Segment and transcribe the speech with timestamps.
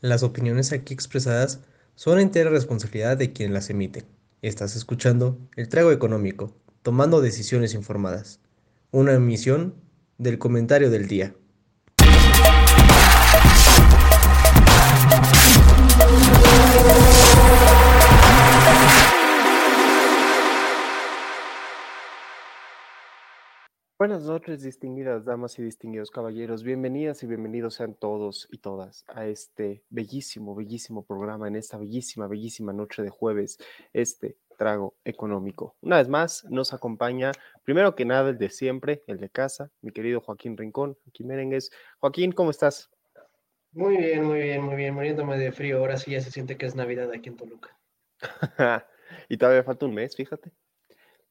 [0.00, 1.58] Las opiniones aquí expresadas
[1.96, 4.04] son entera responsabilidad de quien las emite.
[4.42, 8.38] Estás escuchando El Trago Económico, tomando decisiones informadas.
[8.92, 9.74] Una emisión
[10.16, 11.34] del comentario del día.
[23.98, 26.62] Buenas noches, distinguidas damas y distinguidos caballeros.
[26.62, 32.28] Bienvenidas y bienvenidos sean todos y todas a este bellísimo, bellísimo programa en esta bellísima,
[32.28, 33.58] bellísima noche de jueves,
[33.92, 35.74] este trago económico.
[35.80, 37.32] Una vez más, nos acompaña,
[37.64, 41.72] primero que nada, el de siempre, el de casa, mi querido Joaquín Rincón, aquí merengues.
[41.98, 42.90] Joaquín, ¿cómo estás?
[43.72, 45.78] Muy bien, muy bien, muy bien, muriéndome de frío.
[45.78, 47.76] Ahora sí ya se siente que es Navidad aquí en Toluca.
[49.28, 50.52] y todavía falta un mes, fíjate.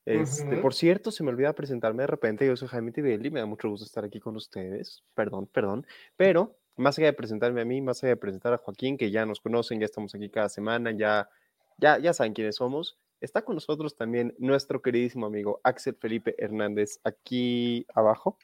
[0.07, 2.47] Este, Por cierto, se me olvida presentarme de repente.
[2.47, 5.03] Yo soy Jaime Tivelli, me da mucho gusto estar aquí con ustedes.
[5.13, 5.85] Perdón, perdón.
[6.15, 9.25] Pero más allá de presentarme a mí, más allá de presentar a Joaquín, que ya
[9.25, 11.29] nos conocen, ya estamos aquí cada semana, ya,
[11.77, 12.97] ya, ya saben quiénes somos.
[13.19, 18.37] Está con nosotros también nuestro queridísimo amigo Axel Felipe Hernández, aquí abajo.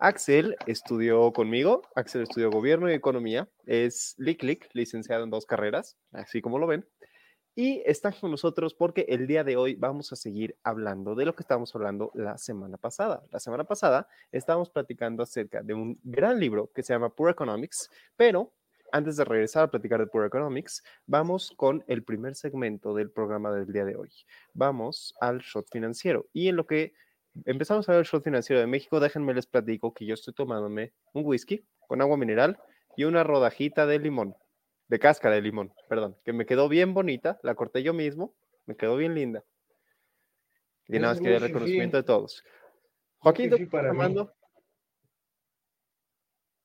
[0.00, 6.40] Axel estudió conmigo, Axel estudió Gobierno y Economía, es LIC, licenciado en dos carreras, así
[6.40, 6.84] como lo ven
[7.58, 11.34] y está con nosotros porque el día de hoy vamos a seguir hablando de lo
[11.34, 13.24] que estábamos hablando la semana pasada.
[13.32, 17.90] La semana pasada estábamos platicando acerca de un gran libro que se llama Poor Economics,
[18.16, 18.52] pero
[18.92, 23.50] antes de regresar a platicar de Poor Economics, vamos con el primer segmento del programa
[23.50, 24.10] del día de hoy.
[24.54, 26.28] Vamos al shot financiero.
[26.32, 26.92] Y en lo que
[27.44, 30.92] empezamos a ver el shot financiero de México, déjenme les platico que yo estoy tomándome
[31.12, 32.56] un whisky con agua mineral
[32.96, 34.36] y una rodajita de limón
[34.88, 38.34] de cáscara de limón, perdón, que me quedó bien bonita, la corté yo mismo,
[38.66, 39.44] me quedó bien linda.
[40.86, 42.42] Y nada más quería el reconocimiento de todos.
[43.18, 44.34] Joaquín, ¿qué tomando?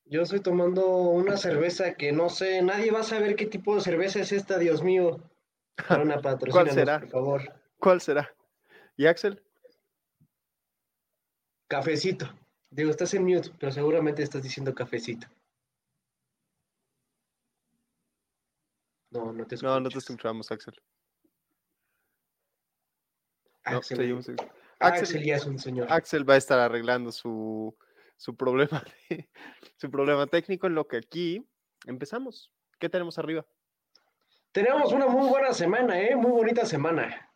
[0.06, 3.82] Yo estoy tomando una cerveza que no sé, nadie va a saber qué tipo de
[3.82, 5.20] cerveza es esta, Dios mío.
[5.90, 6.22] Una
[6.52, 7.00] ¿Cuál será?
[7.00, 7.42] por favor.
[7.80, 8.34] ¿Cuál será?
[8.96, 9.42] ¿Y Axel?
[11.68, 12.30] Cafecito.
[12.70, 15.28] Digo, estás en mute, pero seguramente estás diciendo cafecito.
[19.14, 19.76] No, no te escuchamos.
[19.76, 20.74] No, no te escuchamos, Axel.
[23.66, 24.36] Axel,
[24.80, 25.88] Axel, ya es un señor.
[25.90, 27.76] Axel va a estar arreglando su,
[28.18, 28.84] su problema
[29.78, 31.48] su problema técnico en lo que aquí
[31.86, 32.52] empezamos.
[32.80, 33.46] ¿Qué tenemos arriba?
[34.52, 36.16] Tenemos una muy buena semana, ¿eh?
[36.16, 37.30] Muy bonita semana.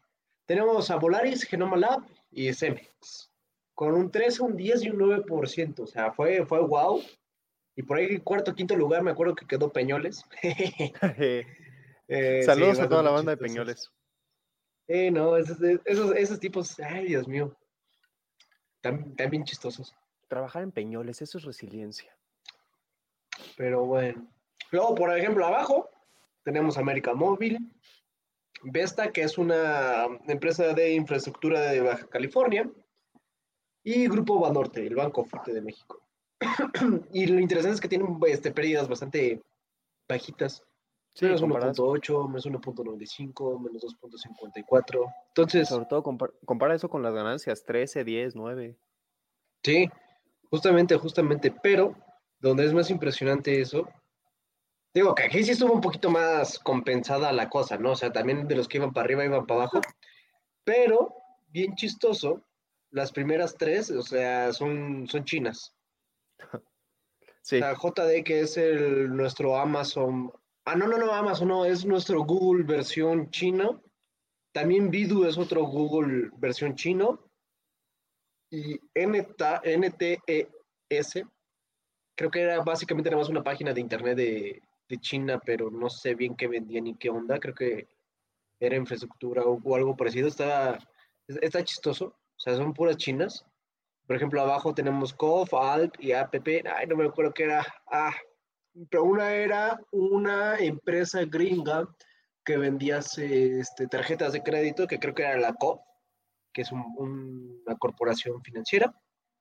[0.45, 3.31] Tenemos a Volaris, Genoma Lab y Cemex.
[3.73, 5.79] Con un 13, un 10 y un 9%.
[5.79, 7.01] O sea, fue, fue wow.
[7.75, 10.25] Y por ahí, cuarto, quinto lugar, me acuerdo que quedó Peñoles.
[12.07, 13.91] Eh, Saludos a toda la banda de Peñoles.
[14.87, 17.57] Eh, no, esos, esos, tipos, ay, Dios mío,
[18.75, 19.93] están, bien chistosos.
[20.29, 22.15] Trabajar en Peñoles, eso es resiliencia.
[23.57, 24.27] Pero bueno.
[24.71, 25.89] Luego, por ejemplo, abajo
[26.43, 27.57] tenemos América Móvil,
[28.63, 32.69] Vesta, que es una empresa de infraestructura de Baja California,
[33.83, 36.01] y Grupo Banorte, el Banco Fuerte de México.
[37.13, 39.41] y lo interesante es que tienen este, pérdidas bastante
[40.07, 40.63] bajitas
[41.21, 45.13] menos 1.8, menos 1.95, menos 2.54.
[45.29, 45.67] Entonces.
[45.69, 48.77] Sobre todo, compara, eso con las ganancias: 13, 10, 9.
[49.63, 49.89] Sí,
[50.49, 51.51] justamente, justamente.
[51.51, 51.95] Pero,
[52.39, 53.87] donde es más impresionante eso,
[54.93, 57.91] digo que aquí sí estuvo un poquito más compensada la cosa, ¿no?
[57.91, 59.81] O sea, también de los que iban para arriba iban para abajo.
[60.63, 61.15] Pero,
[61.47, 62.43] bien chistoso,
[62.91, 65.73] las primeras tres, o sea, son, son chinas.
[67.41, 67.59] Sí.
[67.59, 70.33] La JD, que es el, nuestro Amazon
[70.69, 73.81] Ah, no, no, no, Amazon no, es nuestro Google versión chino.
[74.51, 77.23] También Vidu es otro Google versión chino.
[78.51, 80.13] Y NTES,
[82.17, 84.61] creo que era básicamente una página de internet de,
[84.99, 87.39] China, pero no sé bien qué vendía ni qué onda.
[87.39, 87.87] Creo que
[88.59, 90.27] era infraestructura o, algo parecido.
[90.27, 90.77] Está,
[91.29, 92.07] está chistoso.
[92.07, 93.45] O sea, son puras chinas.
[94.05, 96.65] Por ejemplo, abajo tenemos COF, ALP y APP.
[96.75, 97.65] Ay, no me acuerdo qué era.
[97.89, 98.13] Ah,
[98.89, 101.87] pero una era una empresa gringa
[102.43, 105.81] que vendía este, tarjetas de crédito, que creo que era la COP,
[106.53, 108.93] que es una corporación financiera.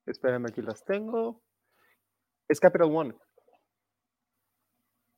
[0.07, 1.43] Espérame, aquí las tengo.
[2.49, 3.15] Es Capital One.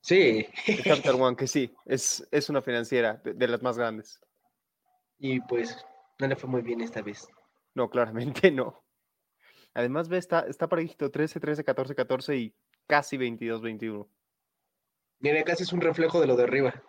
[0.02, 0.46] Sí.
[0.66, 4.20] Es Capital One, que sí, es, es una financiera de, las más grandes.
[5.18, 5.76] Y pues
[6.18, 7.26] no le fue muy bien esta vez.
[7.74, 8.82] No, claramente no.
[9.74, 12.54] Además, ve, está, está parejito 13, 13, 14, 14 y
[12.88, 14.08] casi 22-21.
[15.20, 16.82] Mira, casi es un reflejo de lo de arriba.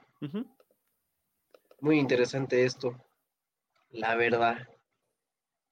[1.81, 2.95] Muy interesante esto,
[3.89, 4.67] la verdad.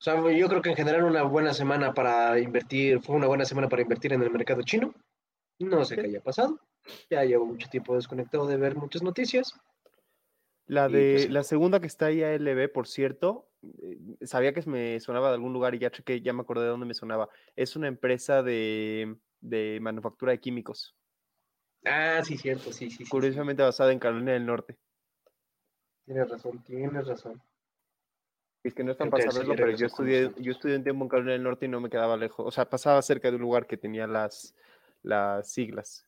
[0.00, 3.68] sea, yo creo que en general una buena semana para invertir, fue una buena semana
[3.68, 4.94] para invertir en el mercado chino.
[5.58, 6.60] No sé qué haya pasado.
[7.10, 9.54] Ya llevo mucho tiempo desconectado de ver muchas noticias.
[10.66, 11.28] La pues, de sí.
[11.28, 15.52] la segunda que está ahí ALB, por cierto, eh, sabía que me sonaba de algún
[15.52, 17.28] lugar y ya chequé, ya me acordé de dónde me sonaba.
[17.56, 20.94] Es una empresa de, de manufactura de químicos,
[21.84, 24.76] Ah, sí, cierto, sí, sí, curiosamente basada en Carolina del Norte.
[26.04, 27.40] Tienes razón, tienes razón.
[28.64, 29.20] Es que no es tan sí,
[29.56, 32.16] pero yo estudié, yo estudié un tiempo en Carolina del Norte y no me quedaba
[32.16, 32.46] lejos.
[32.46, 34.54] O sea, pasaba cerca de un lugar que tenía las,
[35.02, 36.06] las siglas,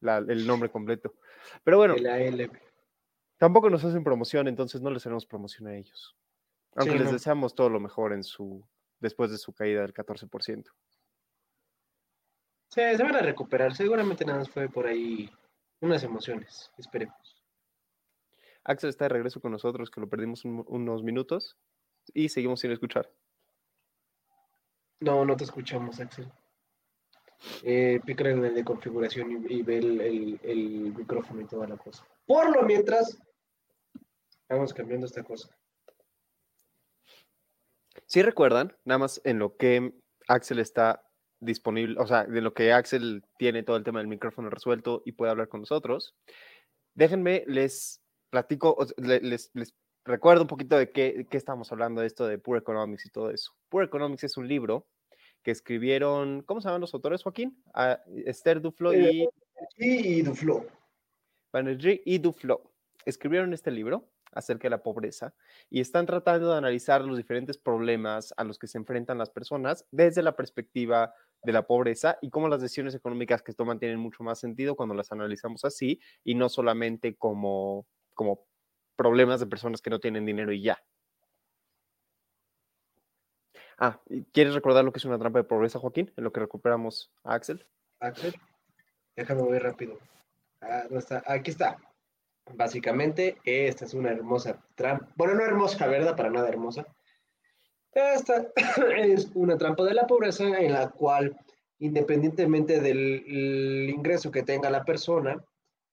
[0.00, 1.14] la- el nombre completo.
[1.64, 1.96] Pero bueno,
[3.38, 6.16] tampoco nos hacen promoción, entonces no les haremos promoción a ellos.
[6.76, 7.12] Aunque Sí, les no.
[7.14, 8.64] deseamos todo lo mejor en su,
[9.00, 10.70] después de su caída del 14%.
[12.70, 13.74] Se van a recuperar.
[13.74, 15.30] Seguramente nada más fue por ahí
[15.80, 16.70] unas emociones.
[16.78, 17.44] Esperemos.
[18.64, 21.56] Axel está de regreso con nosotros, que lo perdimos un- unos minutos
[22.14, 23.10] y seguimos sin escuchar.
[25.00, 26.30] No, no te escuchamos, Axel.
[27.62, 31.76] Eh, en el de configuración y, y ve el, el- el micrófono y toda la
[31.78, 32.06] cosa.
[32.26, 33.18] Por lo mientras,
[34.48, 35.48] vamos cambiando esta cosa.
[38.06, 39.94] Si recuerdan, nada más en lo que
[40.28, 41.09] Axel está
[41.40, 45.12] disponible, o sea, de lo que Axel tiene todo el tema del micrófono resuelto y
[45.12, 46.14] puede hablar con nosotros,
[46.94, 48.00] déjenme, les
[48.30, 52.60] platico, les, les recuerdo un poquito de qué, qué estamos hablando de esto de Pure
[52.60, 53.52] Economics y todo eso.
[53.68, 54.86] Pure Economics es un libro
[55.42, 57.62] que escribieron, ¿cómo se llaman los autores, Joaquín?
[57.74, 59.26] Ah, Esther Duflo y
[59.78, 60.66] Y Duflo.
[61.52, 62.70] Banerjee y Duflo
[63.04, 65.34] escribieron este libro acerca de la pobreza
[65.68, 69.86] y están tratando de analizar los diferentes problemas a los que se enfrentan las personas
[69.90, 74.22] desde la perspectiva de la pobreza y cómo las decisiones económicas que toman tienen mucho
[74.22, 78.46] más sentido cuando las analizamos así y no solamente como, como
[78.96, 80.82] problemas de personas que no tienen dinero y ya.
[83.78, 86.12] Ah, ¿y ¿quieres recordar lo que es una trampa de pobreza, Joaquín?
[86.16, 87.66] En lo que recuperamos a Axel.
[87.98, 88.34] Axel,
[89.16, 89.98] déjame ver rápido.
[90.60, 91.22] Ah, no está.
[91.26, 91.78] Aquí está.
[92.52, 95.08] Básicamente, esta es una hermosa trampa.
[95.16, 96.14] Bueno, no hermosa, ¿verdad?
[96.14, 96.86] Para nada hermosa.
[97.92, 98.48] Esta
[98.96, 101.36] es una trampa de la pobreza en la cual,
[101.78, 105.44] independientemente del el ingreso que tenga la persona,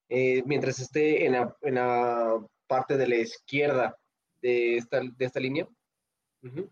[0.09, 3.97] eh, mientras esté en la, en la parte de la izquierda
[4.41, 5.67] de esta, de esta línea,
[6.43, 6.69] ujú,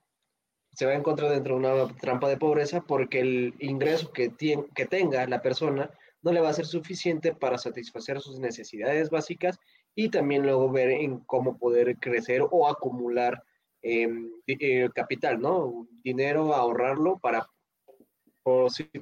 [0.73, 4.67] se va a encontrar dentro de una trampa de pobreza porque el ingreso que, tien-
[4.75, 5.89] que tenga la persona
[6.21, 9.57] no le va a ser suficiente para satisfacer sus necesidades básicas
[9.95, 13.43] y también luego ver en cómo poder crecer o acumular
[13.85, 15.87] di- eh, capital, ¿no?
[16.03, 17.47] Dinero, ahorrarlo para,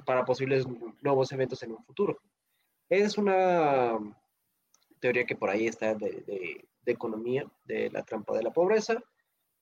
[0.04, 0.66] para posibles
[1.02, 2.18] nuevos eventos en un futuro.
[2.88, 3.98] Es una
[5.00, 9.02] teoría que por ahí está de, economía, de la trampa de la pobreza.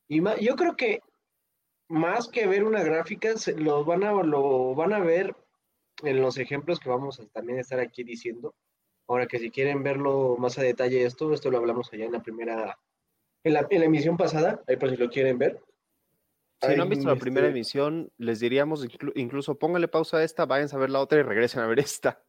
[0.09, 1.01] Y ma- yo creo que
[1.89, 5.37] más que ver una gráfica, lo van a, lo van a ver
[6.03, 8.55] en los ejemplos que vamos a también estar aquí diciendo.
[9.09, 12.23] Ahora que si quieren verlo más a detalle esto, esto lo hablamos allá en la
[12.23, 12.79] primera,
[13.45, 15.61] en la, en la emisión pasada, ahí por si lo quieren ver.
[16.61, 20.25] Si no han visto la primera este, emisión, les diríamos inclu- incluso pónganle pausa a
[20.25, 22.23] esta, vayan a ver la otra y regresen a ver esta.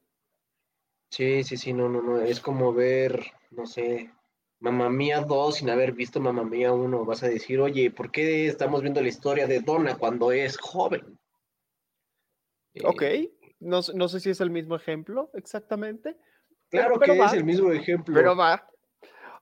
[1.11, 4.11] Sí, sí, sí, no, no, no, es como ver, no sé,
[4.59, 7.05] Mamma Mía 2 sin haber visto Mamma Mía 1.
[7.05, 11.19] Vas a decir, oye, ¿por qué estamos viendo la historia de Donna cuando es joven?
[12.83, 16.17] Ok, Eh, no, s- no sé si es el mismo ejemplo exactamente,
[16.69, 17.25] claro pero que va.
[17.27, 18.15] es el mismo ejemplo.
[18.15, 18.67] pero va.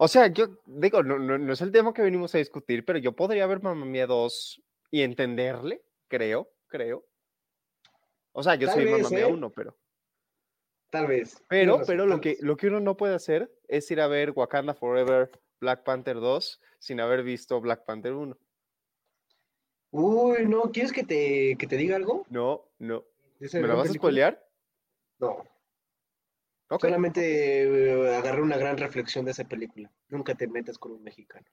[0.03, 2.97] O sea, yo digo, no, no, no es el tema que venimos a discutir, pero
[2.97, 4.59] yo podría ver Mamma Mía 2
[4.89, 7.05] y entenderle, creo, creo.
[8.31, 9.31] O sea, yo Tal soy vez, Mamma Mía ¿eh?
[9.31, 9.77] 1, pero...
[10.89, 11.39] Tal vez.
[11.47, 14.31] Pero, razón, pero lo que, lo que uno no puede hacer es ir a ver
[14.31, 18.35] Wakanda Forever, Black Panther 2, sin haber visto Black Panther 1.
[19.91, 22.25] Uy, no, ¿quieres que te, que te diga algo?
[22.31, 23.05] No, no.
[23.37, 24.49] ¿De esa ¿Me la gran vas a spoilear?
[25.19, 25.45] No,
[26.71, 26.81] Ok.
[26.85, 29.91] solamente eh, agarré una gran reflexión de esa película.
[30.09, 31.45] Nunca te metas con un mexicano.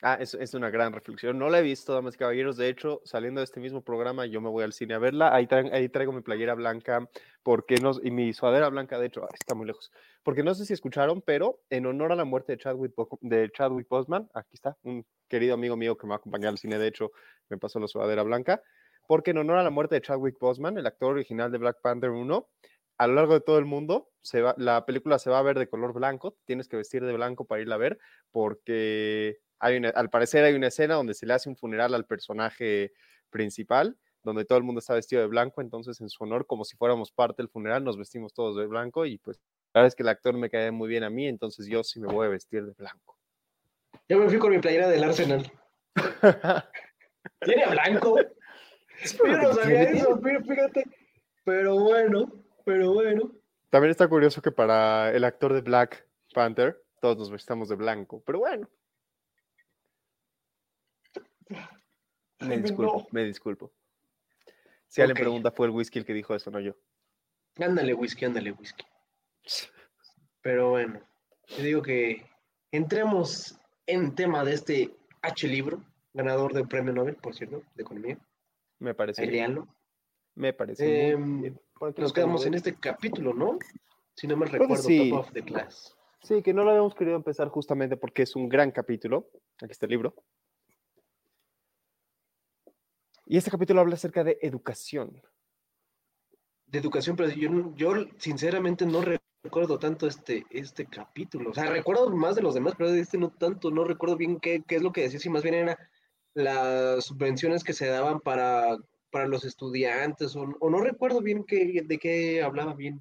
[0.00, 1.38] Ah, es, es una gran reflexión.
[1.38, 2.56] No la he visto, damas y caballeros.
[2.56, 5.34] De hecho, saliendo de este mismo programa, yo me voy al cine a verla.
[5.34, 5.46] Ahí,
[5.88, 7.08] traigo mi playera blanca
[7.42, 9.90] porque no, y mi sudadera blanca, de hecho, está muy lejos.
[10.22, 13.50] Porque no sé si escucharon, pero en honor a la muerte de Chadwick, Bo- de
[13.50, 16.78] Chadwick Boseman, aquí está, un querido amigo mío que me va a acompañar al cine,
[16.78, 17.10] de hecho,
[17.48, 18.62] me pasó la sudadera blanca.
[19.08, 22.10] Porque en honor a la muerte de Chadwick Boseman, el actor original de Black Panther
[22.10, 22.48] 1,
[22.98, 25.58] a lo largo de todo el mundo, se va, la película se va a ver
[25.58, 26.36] de color blanco.
[26.44, 27.98] Tienes que vestir de blanco para irla a ver,
[28.32, 32.04] porque hay una- al parecer hay una escena donde se le hace un funeral al
[32.06, 32.92] personaje
[33.30, 35.60] principal, donde todo el mundo está vestido de blanco.
[35.60, 39.06] Entonces, en su honor, como si fuéramos parte del funeral, nos vestimos todos de blanco.
[39.06, 39.38] Y pues,
[39.72, 42.00] la verdad es que el actor me cae muy bien a mí, entonces yo sí
[42.00, 43.16] me voy a vestir de blanco.
[44.08, 45.50] Yo me fui con mi playera del Arsenal.
[47.40, 48.18] ¿Tiene blanco?
[48.18, 50.84] Yo no sabía eso, pero fíjate.
[51.44, 52.32] Pero bueno,
[52.68, 53.32] pero bueno.
[53.70, 58.22] También está curioso que para el actor de Black Panther todos nos vestamos de blanco,
[58.26, 58.68] pero bueno.
[62.40, 63.72] Me disculpo, me disculpo.
[64.86, 66.74] Si alguien pregunta, fue el whisky el que dijo eso, no yo.
[67.56, 68.84] Ándale, whisky, ándale, whisky.
[70.42, 71.00] Pero bueno,
[71.46, 72.26] te digo que
[72.70, 75.82] entremos en tema de este H libro,
[76.12, 78.18] ganador del premio Nobel, por cierto, de economía.
[78.78, 79.26] Me parece.
[79.26, 79.66] Bien.
[80.34, 81.10] Me parece.
[81.10, 81.56] Em,
[81.96, 83.58] nos quedamos en este capítulo, ¿no?
[84.14, 85.96] Si no me recuerdo, Top of the Class.
[86.22, 89.30] Sí, que no lo habíamos querido empezar justamente porque es un gran capítulo.
[89.62, 90.14] Aquí está el libro.
[93.26, 95.22] Y este capítulo habla acerca de educación.
[96.66, 99.02] De educación, pero yo, yo sinceramente no
[99.42, 101.50] recuerdo tanto este, este capítulo.
[101.50, 103.70] O sea, recuerdo más de los demás, pero de este no tanto.
[103.70, 105.78] No recuerdo bien qué, qué es lo que decía, si más bien era
[106.34, 108.76] las subvenciones que se daban para,
[109.10, 113.00] para los estudiantes, o, no recuerdo bien de qué hablaba bien.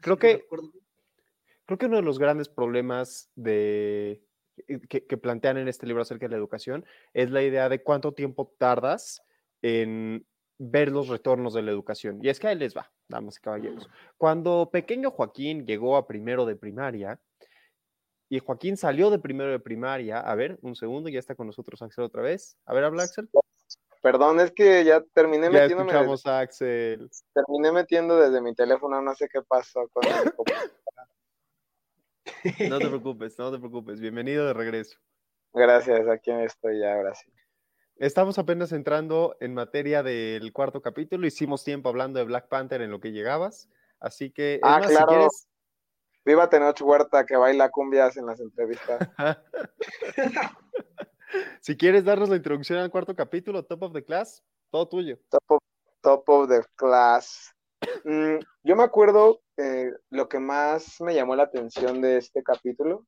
[0.00, 0.44] Creo que,
[1.66, 4.22] creo que uno de los grandes problemas de,
[4.68, 7.82] eh, que, que, plantean en este libro acerca de la educación es la idea de
[7.82, 9.22] cuánto tiempo tardas
[9.62, 10.26] en
[10.58, 12.18] ver los retornos de la educación.
[12.22, 13.88] Y es que ahí les va, damas y caballeros.
[14.18, 17.18] Cuando pequeño Joaquín llegó a primero de primaria,
[18.28, 20.20] y Joaquín salió de primero de primaria.
[20.20, 22.56] A ver, un segundo, ya está con nosotros Axel otra vez.
[22.64, 23.28] A ver, habla Axel.
[24.00, 25.92] Perdón, es que ya terminé ya metiéndome.
[26.24, 27.10] A Axel.
[27.34, 30.02] Terminé metiendo desde mi teléfono, no sé qué pasó con
[32.70, 34.00] No te preocupes, no te preocupes.
[34.00, 34.98] Bienvenido de regreso.
[35.52, 37.30] Gracias, aquí estoy ya, ahora sí.
[37.96, 41.26] Estamos apenas entrando en materia del cuarto capítulo.
[41.26, 43.68] Hicimos tiempo hablando de Black Panther en lo que llegabas.
[43.98, 44.98] Así que, ah, claro.
[44.98, 45.48] si quieres,
[46.24, 49.06] Viva Tenoch Huerta que baila cumbias en las entrevistas.
[51.60, 55.18] si quieres darnos la introducción al cuarto capítulo, Top of the Class, todo tuyo.
[56.00, 57.54] Top of, the Class.
[58.04, 63.06] Mm, yo me acuerdo que lo que más me llamó la atención de este capítulo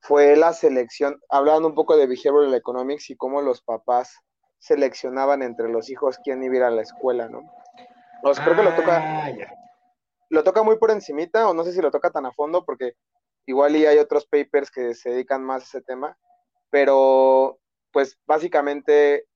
[0.00, 4.16] fue la selección, hablando un poco de behavioral economics y cómo los papás
[4.58, 7.42] seleccionaban entre los hijos quién iba a ir a la escuela, ¿no?
[8.22, 9.32] creo que lo toca, ah,
[10.28, 12.94] lo toca muy por encimita, o no sé si lo toca tan a fondo, porque
[13.46, 16.16] igual y hay otros papers que se dedican más a ese tema,
[16.70, 17.58] pero
[17.92, 19.26] pues básicamente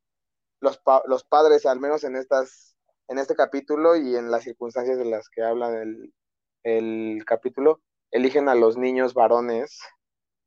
[0.60, 2.76] los, los padres, al menos en estas,
[3.08, 6.14] en este capítulo y en las circunstancias de las que habla el,
[6.62, 9.78] el capítulo, eligen a los niños varones,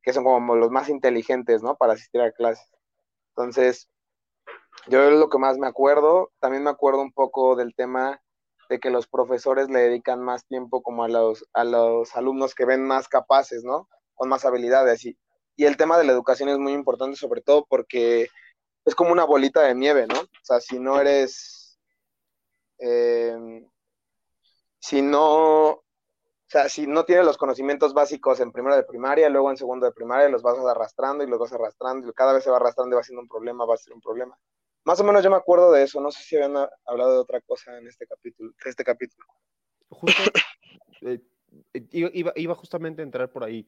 [0.02, 1.76] que son como los más inteligentes, ¿no?
[1.76, 2.70] Para asistir a clases.
[3.36, 3.90] Entonces,
[4.88, 6.32] yo lo que más me acuerdo.
[6.40, 8.22] También me acuerdo un poco del tema
[8.70, 12.66] de que los profesores le dedican más tiempo como a los, a los alumnos que
[12.66, 13.90] ven más capaces, ¿no?
[14.16, 15.06] Con más habilidades.
[15.06, 15.18] Y,
[15.58, 18.30] y el tema de la educación es muy importante, sobre todo porque
[18.86, 20.22] es como una bolita de nieve, ¿no?
[20.22, 21.78] O sea, si no eres,
[22.78, 23.68] em,
[24.80, 25.84] si no,
[26.48, 29.86] o sea, si no tienes los conocimientos básicos en primero de primaria, luego en segundo
[29.86, 32.96] de primaria, los vas arrastrando y los vas arrastrando, y cada vez se va arrastrando
[32.96, 34.38] y va siendo un problema, va a ser un problema.
[34.86, 37.42] Más o menos yo me acuerdo de eso, no sé si habían hablado de otra
[37.42, 38.54] cosa en este capítulo.
[38.64, 39.26] Este capítulo.
[39.90, 40.24] Justo,
[41.02, 41.20] eh,
[41.92, 43.68] iba, justamente a entrar por ahí.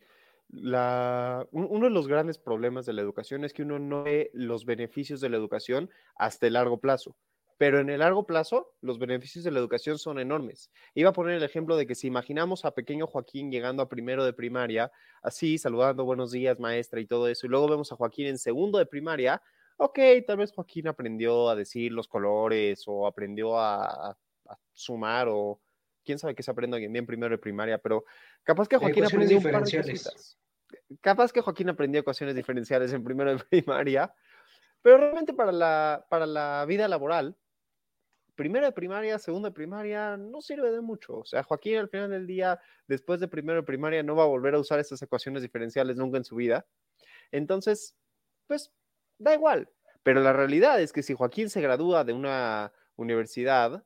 [0.51, 5.22] Uno de los grandes problemas de la educación es que uno no ve los beneficios
[5.22, 7.15] de la educación hasta el largo plazo.
[7.60, 10.72] Pero en el largo plazo, los beneficios de la educación son enormes.
[10.96, 14.24] Iba a poner el ejemplo de que si imaginamos a pequeño Joaquín llegando a primero
[14.24, 14.91] de primaria,
[15.22, 18.79] así, saludando buenos días, maestra y todo eso, y luego vemos a Joaquín en segundo
[18.79, 19.41] de primaria,
[19.75, 24.18] ok, tal vez Joaquín aprendió a decir los colores o aprendió a,
[24.74, 25.60] sumar o
[26.10, 28.04] quién sabe qué se aprende hoy en día en primero de primaria, pero
[28.42, 30.00] capaz que Joaquín aprendió un par de
[31.01, 34.12] Capaz que Joaquín aprendió ecuaciones diferenciales en primero de primaria,
[34.82, 37.38] pero realmente para la, para la vida laboral,
[38.34, 41.20] primero de primaria, segundo de primaria, no sirve de mucho.
[41.20, 44.28] O sea, Joaquín al final del día, después de primero de primaria, no va a
[44.28, 46.66] volver a usar esas ecuaciones diferenciales nunca en su vida.
[47.32, 47.96] Entonces,
[48.48, 48.72] pues
[49.20, 49.70] da igual.
[50.01, 53.84] Pero la realidad es que si Joaquín se gradúa de una universidad,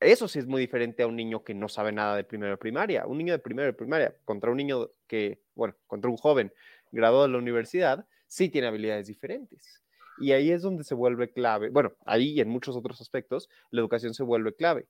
[0.00, 2.56] eso sí es muy diferente a un niño que no sabe nada de primero de
[2.56, 3.06] primaria.
[3.06, 6.52] Un niño de primero de primaria contra un niño que, bueno, contra un joven
[6.90, 9.82] graduado de la universidad, sí tiene habilidades diferentes.
[10.18, 11.70] Y ahí es donde se vuelve clave.
[11.70, 14.86] Bueno, ahí y en muchos otros aspectos, la educación se vuelve clave.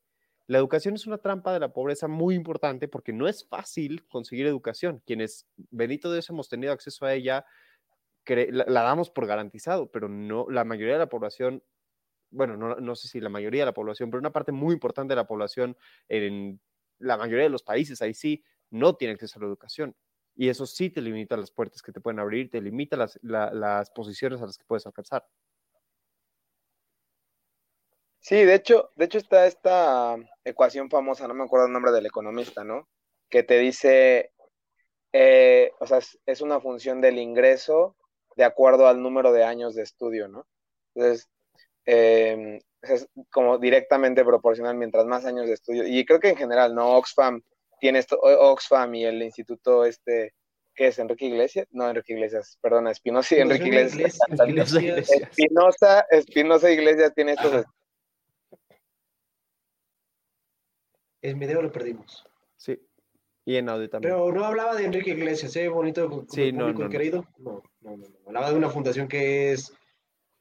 [0.47, 4.47] La educación es una trampa de la pobreza muy importante porque no es fácil conseguir
[4.47, 5.01] educación.
[5.07, 7.45] Quienes, bendito Dios, hemos tenido acceso a ella,
[8.27, 11.63] la, damos por garantizado, pero no, la mayoría de la población,
[12.31, 15.13] bueno, no, no, sé si la mayoría de la población, pero una parte muy importante
[15.13, 15.77] de la población
[16.09, 16.61] en
[16.99, 19.97] la mayoría de los países, ahí sí, no tiene acceso a la educación.
[20.37, 23.91] Y eso sí te limita las puertas que te pueden abrir, te limita las, las
[23.91, 25.27] posiciones a las que puedes alcanzar.
[28.21, 32.07] Sí, de hecho, de hecho está esta ecuación famosa, no me acuerdo el nombre del
[32.07, 32.89] economista, ¿no?
[33.31, 34.33] Que te dice,
[35.13, 37.97] eh, o sea, es, una función del ingreso
[38.37, 40.47] de acuerdo al número de años de estudio, ¿no?
[40.95, 41.31] Entonces,
[41.85, 45.87] em, es como directamente proporcional mientras más años de estudio.
[45.87, 46.97] Y creo que en general, ¿no?
[46.97, 47.43] Oxfam
[47.81, 50.35] tiene esto, Oxfam y el instituto este,
[50.75, 50.99] ¿qué es?
[50.99, 51.67] ¿Enrique Iglesias?
[51.71, 54.19] No, Enrique Iglesias, perdona, Espinosa y Enrique Iglesias.
[55.31, 57.65] Espinosa, Espinosa Iglesias tiene estos
[61.23, 62.25] El video lo perdimos.
[62.57, 62.81] Sí.
[63.45, 64.15] Y en audio también.
[64.15, 65.69] Pero no hablaba de Enrique Iglesias, ¿eh?
[65.69, 67.27] Bonito, sí, no, no, querido.
[67.39, 69.73] No, no, no, Hablaba de una fundación que es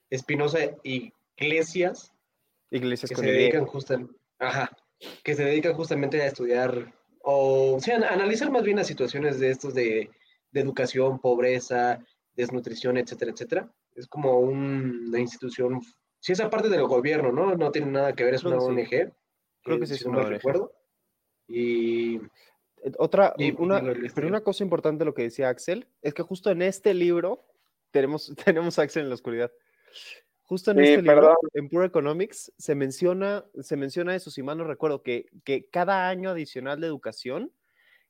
[0.10, 0.60] Espinosa
[1.39, 2.13] Iglesias.
[2.72, 4.69] Iglesias que se dedican justamente, ajá,
[5.24, 9.39] que se dedican justamente a estudiar o, o sea, a analizar más bien las situaciones
[9.39, 10.10] de estos de,
[10.51, 12.03] de educación, pobreza,
[12.34, 13.74] desnutrición, etcétera, etcétera.
[13.96, 15.81] Es como una institución,
[16.19, 17.55] si es aparte del gobierno, ¿no?
[17.55, 19.12] No tiene nada que ver, es una ONG.
[19.62, 20.74] Creo que sí, si no me recuerdo.
[21.48, 23.81] Y eh, otra, una,
[24.15, 27.46] pero una cosa importante de lo que decía Axel es que justo en este libro
[27.91, 29.51] tenemos, tenemos Axel en la oscuridad.
[30.50, 34.63] Justo en este libro, en Pure Economics, se menciona, se menciona eso, si mal no
[34.63, 37.53] recuerdo, que, que cada año adicional de educación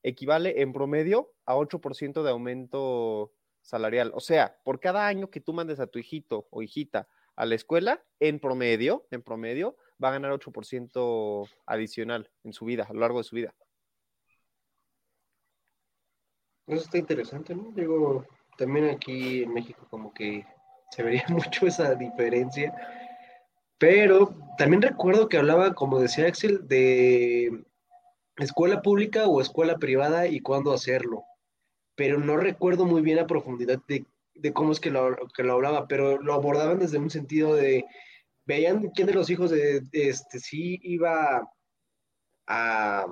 [0.04, 4.14] equivale en promedio a 8% de aumento salarial.
[4.16, 7.56] O sea, por cada año que tú mandes a tu hijito o hijita a la
[7.56, 13.02] escuela, en promedio, en promedio, va a ganar 8% adicional en su vida, a lo
[13.02, 13.54] largo de su vida.
[16.68, 17.74] Eso está interesante, ¿no?
[17.76, 18.26] Digo,
[18.58, 20.46] también aquí en México como que
[20.92, 22.74] se vería mucho esa diferencia.
[23.78, 27.64] Pero también recuerdo que hablaba, como decía Axel, de
[28.38, 31.24] escuela pública o escuela privada y cuándo hacerlo.
[31.96, 34.06] Pero no recuerdo muy bien a profundidad de,
[34.54, 37.86] cómo es que lo, que lo hablaba, pero lo abordaban desde un sentido de
[38.50, 41.48] veían quién de los hijos de, este sí iba
[42.48, 43.06] a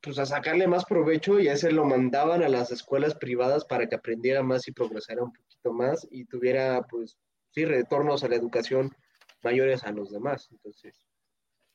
[0.00, 3.86] pues a sacarle más provecho y a ese lo mandaban a las escuelas privadas para
[3.86, 7.18] que aprendiera más y progresara un poquito más y tuviera pues
[7.50, 8.90] sí retornos a la educación
[9.42, 10.48] mayores a los demás.
[10.50, 11.04] Entonces,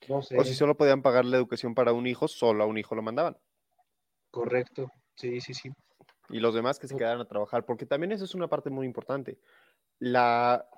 [0.10, 0.38] no sé.
[0.38, 3.02] O si solo podían pagar la educación para un hijo, solo a un hijo lo
[3.02, 3.38] mandaban.
[4.32, 5.72] Correcto, sí, sí, sí.
[6.30, 8.86] Y los demás que se quedaran a trabajar, porque también eso es una parte muy
[8.86, 9.40] importante.
[10.00, 10.70] La,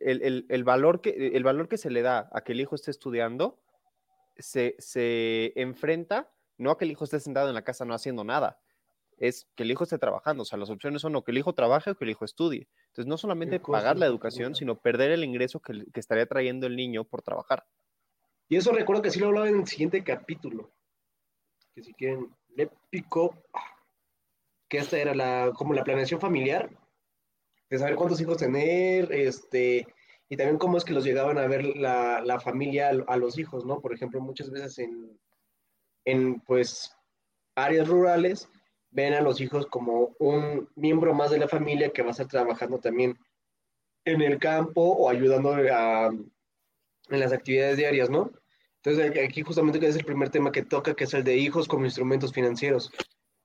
[0.00, 3.60] el, valor que, el valor que se le da a que el hijo esté estudiando
[4.36, 8.24] se, se enfrenta no a que el hijo esté sentado en la casa no haciendo
[8.24, 8.60] nada,
[9.18, 10.42] es que el hijo esté trabajando.
[10.42, 12.68] O sea, las opciones son o que el hijo trabaje o que el hijo estudie.
[12.88, 17.04] Entonces, no solamente pagar la educación, sino perder el ingreso que, estaría trayendo el niño
[17.04, 17.64] por trabajar.
[18.48, 20.70] Y eso recuerdo que sí lo hablaba en el siguiente capítulo.
[21.74, 23.42] Que si quieren, le pico.
[24.68, 26.70] Que esta era la, como la planeación familiar
[27.70, 29.86] de saber cuántos hijos tener, este,
[30.28, 33.80] y también cómo es que los llegaban a ver la, familia a, los hijos, ¿no?
[33.80, 35.18] Por ejemplo, muchas veces en,
[36.04, 36.94] en, pues,
[37.54, 38.48] áreas rurales,
[38.98, 42.26] ven a los hijos como un miembro más de la familia que va a estar
[42.26, 43.16] trabajando también
[44.04, 48.32] en el campo o ayudando a, en las actividades diarias, ¿no?
[48.82, 51.68] Entonces, aquí justamente que es el primer tema que toca, que es el de hijos
[51.68, 52.90] como instrumentos financieros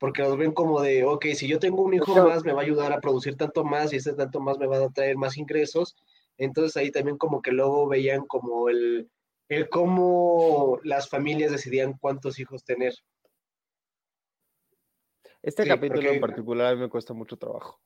[0.03, 2.65] porque los ven como de, ok, si yo tengo un hijo más, me va a
[2.65, 5.95] ayudar a producir tanto más y ese tanto más me va a traer más ingresos.
[6.37, 9.09] Entonces ahí también como que luego veían como el,
[9.47, 12.93] el cómo las familias decidían cuántos hijos tener.
[15.43, 17.79] Este capítulo en particular me cuesta mucho trabajo.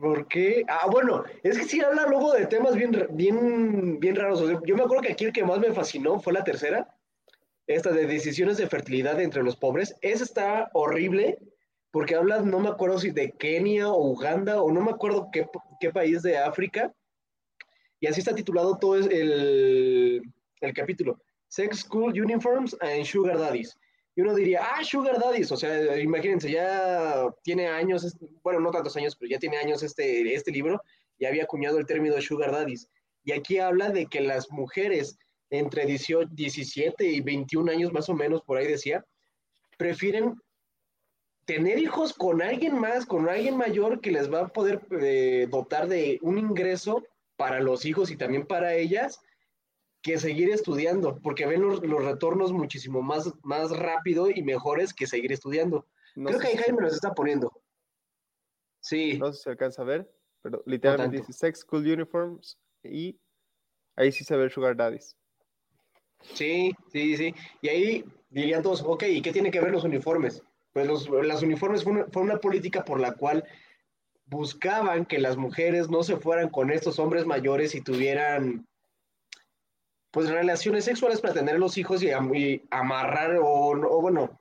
[0.00, 0.64] ¿Por qué?
[0.68, 4.40] Ah, bueno, es que sí habla luego de temas bien, bien, bien raros.
[4.64, 6.96] yo me acuerdo que aquí el que más me fascinó fue la tercera,
[7.66, 11.38] esta de decisiones de fertilidad entre los pobres, esa está horrible
[11.90, 15.48] porque habla, no me acuerdo si de Kenia o Uganda o no me acuerdo qué,
[15.80, 16.94] qué país de África.
[17.98, 20.22] Y así está titulado todo el,
[20.60, 21.20] el capítulo.
[21.48, 23.76] Sex School Uniforms and Sugar Daddies.
[24.14, 28.96] Y uno diría, ah, Sugar Daddies, o sea, imagínense, ya tiene años, bueno, no tantos
[28.96, 30.82] años, pero ya tiene años este, este libro,
[31.18, 32.88] y había acuñado el término Sugar Daddies.
[33.24, 35.18] Y aquí habla de que las mujeres
[35.50, 39.04] entre 18, 17 y 21 años más o menos, por ahí decía,
[39.76, 40.36] prefieren
[41.44, 45.88] tener hijos con alguien más, con alguien mayor que les va a poder eh, dotar
[45.88, 47.02] de un ingreso
[47.36, 49.20] para los hijos y también para ellas,
[50.02, 55.32] que seguir estudiando, porque ven los, retornos muchísimo más, más rápido y mejores que seguir
[55.32, 55.86] estudiando.
[56.14, 57.52] Creo que ahí Jaime nos está poniendo.
[58.80, 59.18] Sí.
[59.18, 60.10] No sé si se alcanza a ver,
[60.42, 63.18] pero literalmente dice Sex School Uniforms y
[63.96, 65.16] ahí sí se ve el Sugar Daddies.
[66.34, 67.34] Sí, sí, sí.
[67.60, 70.42] Y ahí dirían todos, ok, ¿y qué tiene que ver los uniformes?
[70.72, 73.44] Pues los, las uniformes fue una, política por la cual
[74.26, 78.66] buscaban que las mujeres no se fueran con estos hombres mayores y tuvieran
[80.10, 82.10] pues relaciones sexuales para tener los hijos y,
[82.70, 84.40] amarrar o, bueno,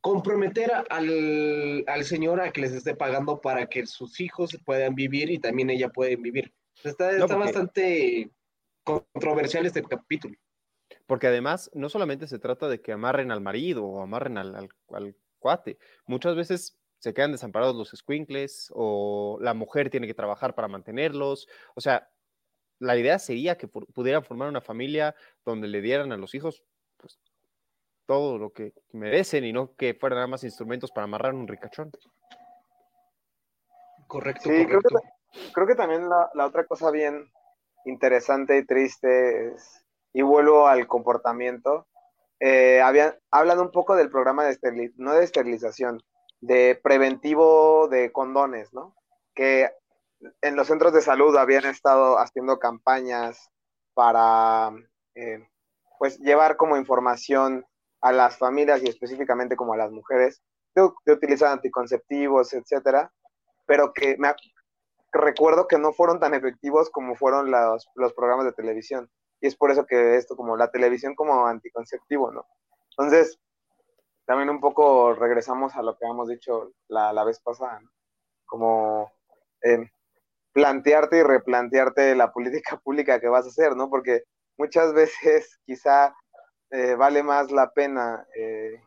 [0.00, 5.30] comprometer al, al, señor a que les esté pagando para que sus hijos puedan vivir
[5.30, 6.52] y también ella pueden vivir.
[6.82, 8.30] Está, está bastante
[8.84, 10.36] controversial este capítulo.
[11.06, 15.16] Porque además, no solamente se trata de que amarren al marido o amarren al, al,
[15.38, 20.68] cuate, muchas veces se quedan desamparados los squinkles o la mujer tiene que trabajar para
[20.68, 21.48] mantenerlos.
[21.74, 22.10] O sea,
[22.78, 25.14] la idea sería que pudieran formar una familia
[25.44, 26.62] donde le dieran a los hijos
[26.96, 27.18] pues,
[28.06, 31.90] todo lo que merecen y no que fueran nada más instrumentos para amarrar un ricachón.
[34.06, 34.48] Correcto.
[34.48, 34.66] Sí,
[35.52, 37.30] Creo, que, también la, la, otra cosa bien
[37.84, 41.86] interesante y triste es, y vuelvo al comportamiento,
[42.40, 46.02] eh, habían, hablan un poco del programa de esterilización, no de esterilización,
[46.40, 48.94] de preventivo de condones, ¿no?
[49.34, 49.70] Que
[50.42, 53.50] en los centros de salud habían estado haciendo campañas
[53.94, 54.70] para,
[55.14, 55.46] eh,
[55.98, 57.66] pues, llevar como información
[58.00, 60.42] a las familias y específicamente como a las mujeres
[60.74, 63.12] de, utilizar anticonceptivos, etcétera,
[63.66, 64.32] pero que me
[65.12, 69.10] recuerdo que no fueron tan efectivos como fueron los, los programas de televisión.
[69.40, 72.46] Y es por eso que esto, como la televisión como anticonceptivo, ¿no?
[72.96, 73.38] Entonces,
[74.26, 77.80] también un poco regresamos a lo que hemos dicho la, la vez pasada.
[78.46, 79.10] Como
[79.62, 79.90] eh,
[80.52, 83.88] plantearte y replantearte la política pública que vas a hacer, ¿no?
[83.90, 84.24] Porque
[84.56, 86.14] muchas veces quizá
[86.70, 88.80] eh, vale más la pena eh,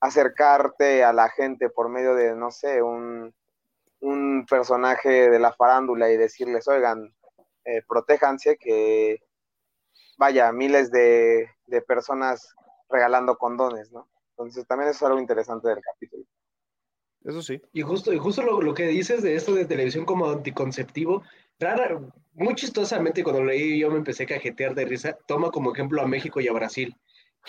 [0.00, 3.34] acercarte a la gente por medio de, no sé, un,
[4.00, 7.14] un personaje de la farándula y decirles, oigan,
[7.64, 9.18] eh, protéjanse, que
[10.18, 12.54] vaya, miles de, de personas
[12.88, 14.08] regalando condones, ¿no?
[14.30, 16.24] Entonces también eso es algo interesante del capítulo.
[17.24, 17.60] Eso sí.
[17.72, 21.22] Y justo, y justo lo, lo, que dices de esto de televisión como anticonceptivo,
[21.58, 22.00] rara,
[22.34, 26.06] muy chistosamente cuando leí yo me empecé a cajetear de risa, toma como ejemplo a
[26.06, 26.96] México y a Brasil,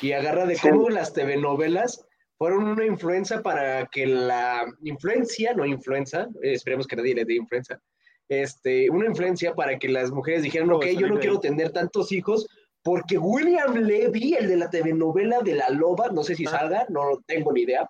[0.01, 2.05] y agarra de cómo las telenovelas
[2.37, 7.79] fueron una influencia para que la influencia, no influenza, esperemos que nadie le dé influenza,
[8.27, 12.47] este, una influencia para que las mujeres dijeran, ok, yo no quiero tener tantos hijos,
[12.83, 16.49] porque William Levy, el de la telenovela de La Loba, no sé si ah.
[16.49, 17.89] salga, no tengo ni idea,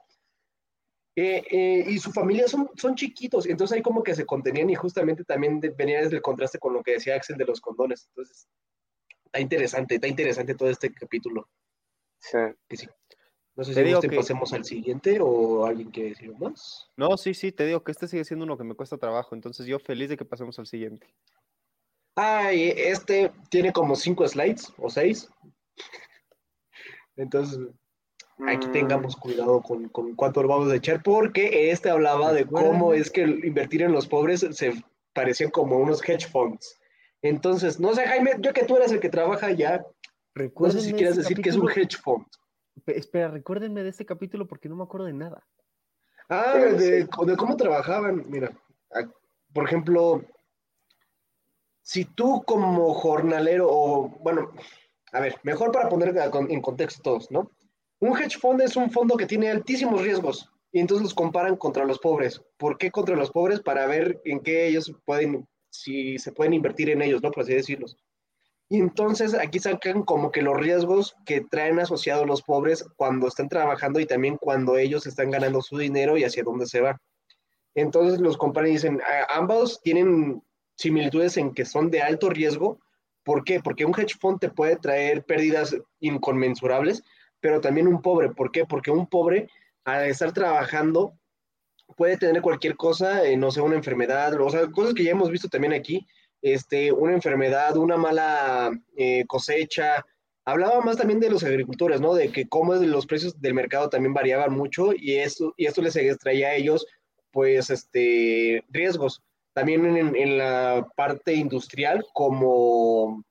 [1.15, 4.75] eh, eh, y su familia son, son chiquitos, entonces ahí como que se contenían y
[4.75, 8.07] justamente también venía desde el contraste con lo que decía Axel de los condones.
[8.09, 8.47] Entonces,
[9.25, 11.47] está interesante, está interesante todo este capítulo.
[12.19, 12.37] Sí.
[12.71, 12.87] sí.
[13.55, 14.09] No sé si digo que...
[14.09, 16.89] pasemos al siguiente o alguien quiere decir más.
[16.97, 19.67] No, sí, sí, te digo que este sigue siendo uno que me cuesta trabajo, entonces
[19.67, 21.13] yo feliz de que pasemos al siguiente.
[22.15, 25.29] Ay, este tiene como cinco slides o seis.
[27.15, 27.59] Entonces,
[28.47, 28.71] aquí mm.
[28.71, 33.21] tengamos cuidado con, con cuánto vamos a echar, porque este hablaba de cómo es que
[33.21, 36.79] invertir en los pobres se parecían como unos hedge funds.
[37.21, 39.85] Entonces, no sé, Jaime, yo que tú eres el que trabaja allá,
[40.35, 42.25] no sé si quieres decir que es un hedge fund.
[42.87, 45.45] Espera, recuérdenme de este capítulo porque no me acuerdo de nada.
[46.27, 48.25] Ah, de, de cómo trabajaban.
[48.27, 48.51] Mira,
[49.53, 50.23] por ejemplo,
[51.81, 54.51] si tú como jornalero o, bueno,
[55.11, 56.15] a ver, mejor para poner
[56.49, 57.51] en contexto todos, ¿no?
[58.03, 61.85] Un hedge fund es un fondo que tiene altísimos riesgos y entonces los comparan contra
[61.85, 62.41] los pobres.
[62.57, 63.61] ¿Por qué contra los pobres?
[63.61, 67.31] Para ver en qué ellos pueden, si se pueden invertir en ellos, ¿no?
[67.31, 67.85] Por así decirlo.
[68.67, 73.47] Y entonces aquí sacan como que los riesgos que traen asociados los pobres cuando están
[73.47, 76.99] trabajando y también cuando ellos están ganando su dinero y hacia dónde se va.
[77.73, 80.43] Entonces los comparan y dicen, ambos tienen
[80.75, 82.79] similitudes en que son de alto riesgo.
[83.23, 83.61] ¿Por qué?
[83.61, 87.01] Porque un hedge fund te puede traer pérdidas inconmensurables,
[87.43, 88.29] pero también un pobre.
[88.29, 88.65] ¿Por qué?
[88.65, 89.49] Porque un pobre,
[89.83, 91.19] al estar trabajando,
[91.97, 95.29] puede tener cualquier cosa, eh, no sé, una enfermedad, o sea, cosas que ya hemos
[95.29, 96.07] visto también aquí,
[96.41, 100.05] este, una enfermedad, una mala eh, cosecha.
[100.45, 102.13] Hablaba más también de los agricultores, ¿no?
[102.13, 105.97] De que cómo los precios del mercado también variaban mucho y esto, y esto les
[105.97, 106.87] extraía a ellos,
[107.31, 109.21] pues, este, riesgos.
[109.51, 113.21] También en, en la parte industrial, como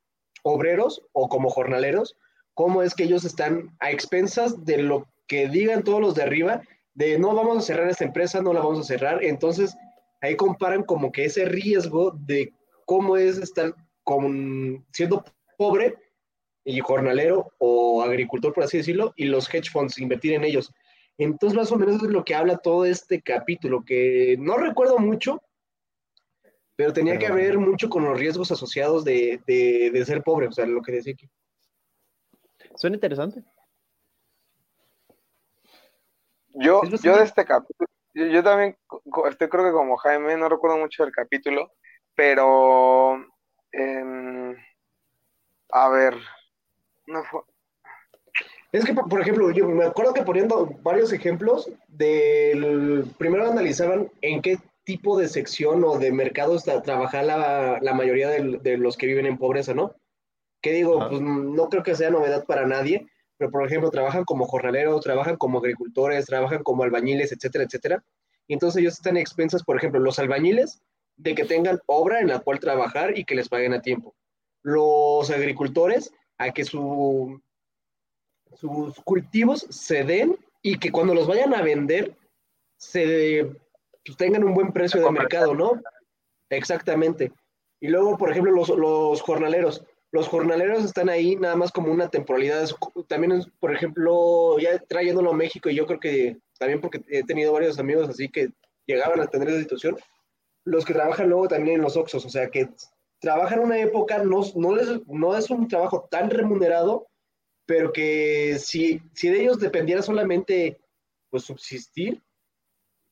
[0.43, 2.15] obreros o como jornaleros,
[2.55, 6.63] cómo es que ellos están a expensas de lo que digan todos los de arriba,
[6.95, 9.25] de no vamos a cerrar esta empresa, no la vamos a cerrar.
[9.25, 9.75] Entonces,
[10.21, 12.53] ahí comparan como que ese riesgo de
[12.87, 15.25] cómo es estar con, siendo
[15.57, 15.97] pobre
[16.65, 20.73] y jornalero o agricultor, por así decirlo, y los hedge funds, invertir en ellos.
[21.19, 25.43] Entonces, más o menos es lo que habla todo este capítulo, que no recuerdo mucho,
[26.77, 30.53] pero tenía que ver mucho con los riesgos asociados de, de, de ser pobre, o
[30.53, 31.29] sea, lo que decía aquí.
[32.77, 33.43] Suena interesante.
[36.55, 38.77] Yo, yo de este capítulo, yo, también
[39.31, 41.73] estoy creo que como Jaime, no recuerdo mucho del capítulo,
[42.15, 43.25] pero
[43.73, 44.55] em,
[45.71, 46.15] a ver,
[47.07, 47.41] No fue.
[48.73, 53.05] Es que, por ejemplo, yo me acuerdo que poniendo varios ejemplos del...
[53.19, 58.29] Primero analizaban en qué tipo de sección o de mercado está, trabaja la, la mayoría
[58.29, 59.95] de, de, los que viven en pobreza, ¿no?
[60.63, 64.47] Que digo, pues no creo que sea novedad para nadie, pero por ejemplo, trabajan como
[64.47, 68.05] jornaleros, trabajan como agricultores, trabajan como albañiles, etcétera, etcétera.
[68.47, 70.81] Y entonces ellos están expensas, por ejemplo, los albañiles,
[71.17, 74.15] de que tengan obra en la cual trabajar y que les paguen a tiempo.
[74.63, 77.41] Los agricultores, a que su
[78.55, 82.17] sus cultivos se den y que cuando los vayan a vender
[82.77, 83.51] se
[84.05, 85.81] pues, tengan un buen precio de mercado, ¿no?
[86.51, 87.33] Exactamente.
[87.81, 89.85] Y luego, por ejemplo, los, los, jornaleros.
[90.13, 92.69] Los jornaleros están ahí nada más como una temporalidad.
[93.09, 97.53] También, por ejemplo, ya trayéndolo a México, y yo creo que también porque he tenido
[97.53, 98.51] varios amigos así que
[98.87, 99.97] llegaban a tener esa situación,
[100.65, 102.69] los que trabajan luego también en los Oxos, o sea, que
[103.21, 107.07] trabajan una época, no, no, les, no es un trabajo tan remunerado,
[107.67, 110.81] pero que si, si de ellos dependiera solamente
[111.31, 112.23] pues subsistir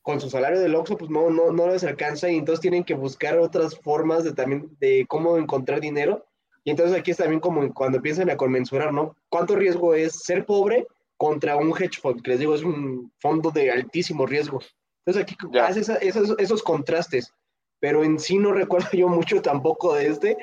[0.01, 2.93] con su salario del Oxxo, pues no, no, no les alcanza y entonces tienen que
[2.93, 6.27] buscar otras formas de también de cómo encontrar dinero.
[6.63, 9.15] Y entonces aquí es también como cuando empiezan a conmensurar, ¿no?
[9.29, 10.85] ¿Cuánto riesgo es ser pobre
[11.17, 12.21] contra un hedge fund?
[12.21, 14.59] Que les digo, es un fondo de altísimo riesgo.
[15.05, 15.67] Entonces aquí ya.
[15.67, 17.33] haces esos, esos contrastes,
[17.79, 20.37] pero en sí no recuerdo yo mucho tampoco de este,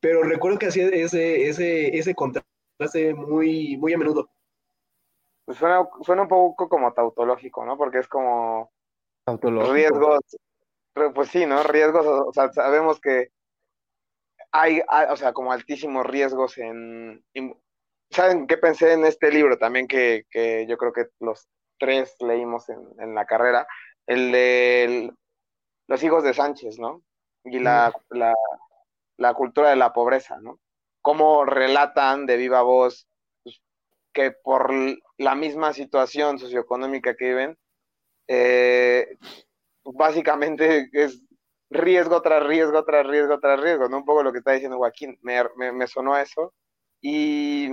[0.00, 4.28] pero recuerdo que hacía ese, ese, ese contraste hace muy, muy a menudo.
[5.44, 7.76] Pues suena, suena un poco como tautológico, ¿no?
[7.76, 8.72] Porque es como
[9.24, 9.72] tautológico.
[9.72, 10.20] riesgos,
[11.14, 11.62] pues sí, ¿no?
[11.62, 13.30] Riesgos, o sea, sabemos que
[14.54, 17.24] hay, hay, o sea, como altísimos riesgos en...
[18.10, 22.68] ¿Saben qué pensé en este libro también que, que yo creo que los tres leímos
[22.68, 23.66] en, en la carrera?
[24.06, 25.12] El de
[25.88, 27.02] los hijos de Sánchez, ¿no?
[27.44, 28.16] Y la, mm.
[28.16, 28.34] la,
[29.16, 30.60] la cultura de la pobreza, ¿no?
[31.04, 33.06] cómo relatan de viva voz
[33.42, 33.60] pues,
[34.14, 34.72] que por
[35.18, 37.58] la misma situación socioeconómica que viven,
[38.26, 39.18] eh,
[39.84, 41.20] básicamente es
[41.74, 43.98] riesgo tras riesgo tras riesgo tras riesgo, ¿no?
[43.98, 46.54] Un poco lo que está diciendo Joaquín, me, me, me sonó a eso.
[47.00, 47.68] Y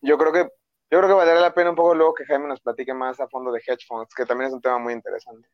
[0.00, 0.48] yo creo que
[0.90, 3.26] yo creo que valdría la pena un poco luego que Jaime nos platique más a
[3.26, 5.48] fondo de hedge funds, que también es un tema muy interesante.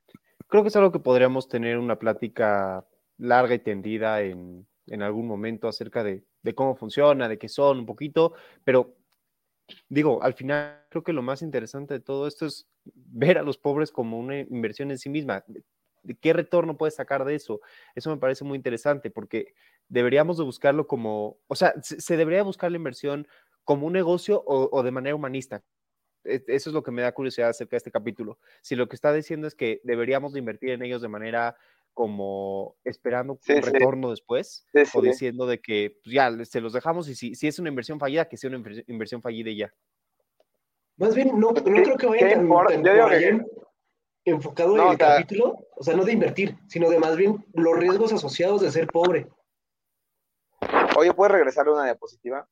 [0.49, 2.85] Creo que es algo que podríamos tener una plática
[3.19, 7.79] larga y tendida en, en algún momento acerca de, de cómo funciona, de qué son
[7.79, 8.97] un poquito, pero
[9.89, 13.59] digo, al final creo que lo más interesante de todo esto es ver a los
[13.59, 15.45] pobres como una inversión en sí misma.
[16.21, 17.61] ¿Qué retorno puedes sacar de eso?
[17.95, 19.55] Eso me parece muy interesante porque
[19.89, 23.27] deberíamos de buscarlo como, o sea, se, debería buscar la inversión
[23.65, 25.63] como un negocio o, o, de manera humanista.
[26.25, 28.39] E, eso es lo que me da curiosidad acerca de este capítulo.
[28.63, 31.57] Si lo que está diciendo es que deberíamos de invertir en ellos de manera
[31.95, 33.71] como esperando Sí, un sí.
[33.73, 35.09] retorno después Sí, o sí.
[35.09, 38.29] diciendo de que pues, ya se los dejamos y si, si es una inversión fallida,
[38.29, 39.75] que sea una inver- inversión fallida y ya.
[40.97, 42.75] Más bien, no, no ¿Qué- creo que vaya tan, importa?
[42.75, 43.47] tan Yo digo por allá que- en-
[44.31, 47.17] enfocado No, en o el sea- capítulo, o sea, no de invertir, sino de más
[47.17, 49.29] bien los riesgos asociados de ser pobre.
[50.97, 52.49] Oye, ¿puedes regresarle una diapositiva?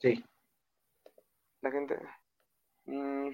[0.00, 0.24] Sí.
[1.60, 1.98] La gente.
[2.86, 3.30] Mm,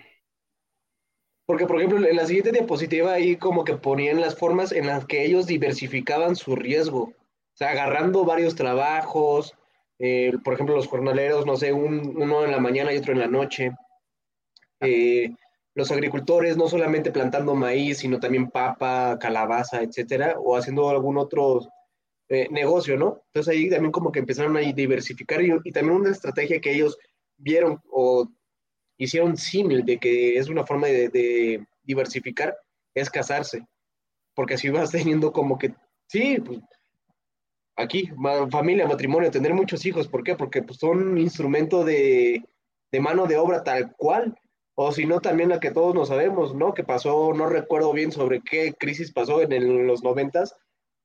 [1.47, 5.07] Porque, por ejemplo, en la siguiente diapositiva ahí como que ponían las formas en las
[5.07, 7.05] que ellos diversificaban su riesgo.
[7.05, 9.55] O sea, agarrando varios trabajos,
[9.99, 13.21] eh, por ejemplo, los jornaleros, no sé, un- uno en la mañana y otro en
[13.21, 13.71] la noche.
[14.81, 15.31] Eh,
[15.79, 21.69] los agricultores no solamente plantando maíz, sino también papa, calabaza, etcétera, o haciendo algún otro
[22.29, 23.23] eh, negocio, ¿no?
[23.27, 26.99] Entonces ahí también como que empezaron a diversificar y, también una estrategia que ellos
[27.37, 28.29] vieron o
[28.97, 32.59] hicieron símil de que es una forma de, diversificar,
[32.93, 33.65] es casarse.
[34.35, 35.77] Porque así vas teniendo como que,
[36.09, 36.59] sí, pues,
[37.77, 38.11] aquí,
[38.51, 40.09] familia, matrimonio, tener muchos hijos.
[40.09, 40.35] ¿Por qué?
[40.35, 42.43] Porque pues, son instrumento de,
[42.91, 44.37] de mano de obra tal cual.
[44.81, 46.73] O si no, también la que todos no sabemos, ¿no?
[46.73, 50.55] Que pasó, no recuerdo bien sobre qué crisis pasó en los noventas,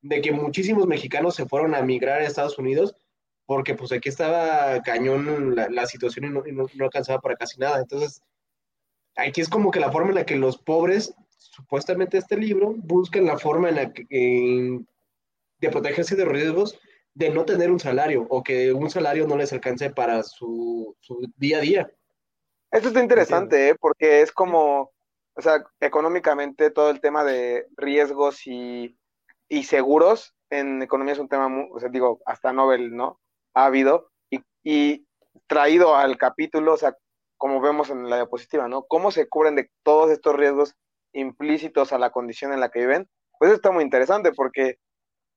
[0.04, 2.96] de que muchísimos mexicanos se fueron a migrar a Estados Unidos
[3.48, 7.80] porque pues aquí estaba cañón la, situación y, no, alcanzaba para casi nada.
[7.80, 8.22] Entonces,
[9.16, 13.26] aquí es como que la forma en la que los pobres, supuestamente este libro, buscan
[13.26, 14.88] la forma en la que, en-
[15.58, 16.80] de protegerse de riesgos
[17.16, 20.96] de no tener un salario o que un salario no les alcance para su
[21.38, 21.92] día a día.
[22.74, 23.76] Esto está interesante, ¿eh?
[23.80, 24.92] porque es como,
[25.36, 28.98] o sea, económicamente todo el tema de riesgos y,
[29.48, 33.20] y seguros en economía es un tema, muy, o sea, digo, hasta Nobel, ¿no?
[33.54, 35.06] Ha habido y, y
[35.46, 36.98] traído al capítulo, o sea,
[37.38, 38.86] como vemos en la diapositiva, ¿no?
[38.86, 40.76] ¿Cómo se cubren de todos estos riesgos
[41.14, 43.08] implícitos a la condición en la que viven?
[43.38, 44.80] Pues está muy interesante porque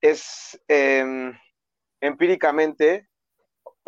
[0.01, 1.31] es eh,
[2.01, 3.07] empíricamente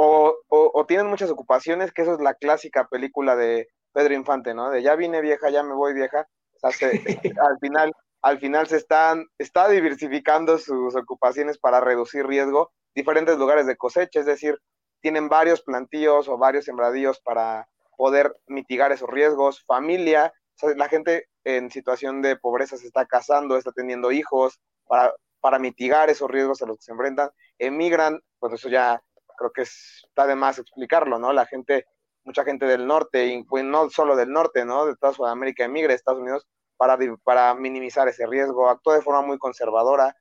[0.02, 4.70] o, tienen muchas ocupaciones, que eso es la clásica película de Pedro Infante, ¿no?
[4.70, 6.26] De ya vine vieja, ya me voy vieja.
[6.62, 6.90] O sea,
[7.50, 13.68] al final, al final se están, está diversificando sus ocupaciones para reducir riesgo, diferentes lugares
[13.68, 14.58] de cosecha, es decir,
[15.02, 20.34] tienen varios plantíos o varios sembradíos para poder mitigar esos riesgos, familia,
[20.78, 26.10] la gente en situación de pobreza se está casando, está teniendo hijos para, para mitigar
[26.10, 29.02] esos riesgos a los que se enfrentan, emigran, pues eso ya
[29.39, 31.34] creo que está de más explicarlo, ¿no?
[31.34, 31.88] La gente,
[32.23, 34.86] mucha gente del norte, y pues no solo del norte, ¿no?
[34.86, 36.47] De toda Sudamérica emigra a Estados Unidos
[36.78, 40.15] para, para minimizar ese riesgo, actúa de forma muy conservadora,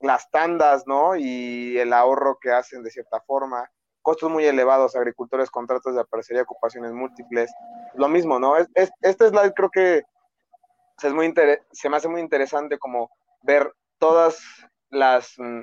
[0.00, 1.14] las tandas, ¿no?
[1.14, 6.42] Y el ahorro que hacen de cierta forma, costos muy elevados, agricultores, contratos de aparecería,
[6.42, 7.52] ocupaciones múltiples,
[7.94, 8.56] lo mismo, ¿no?
[8.56, 10.02] Es, es, esta es la, creo que
[11.02, 11.32] es muy
[11.72, 13.10] se me hace muy interesante como
[13.42, 14.42] ver todas
[14.90, 15.60] las mm,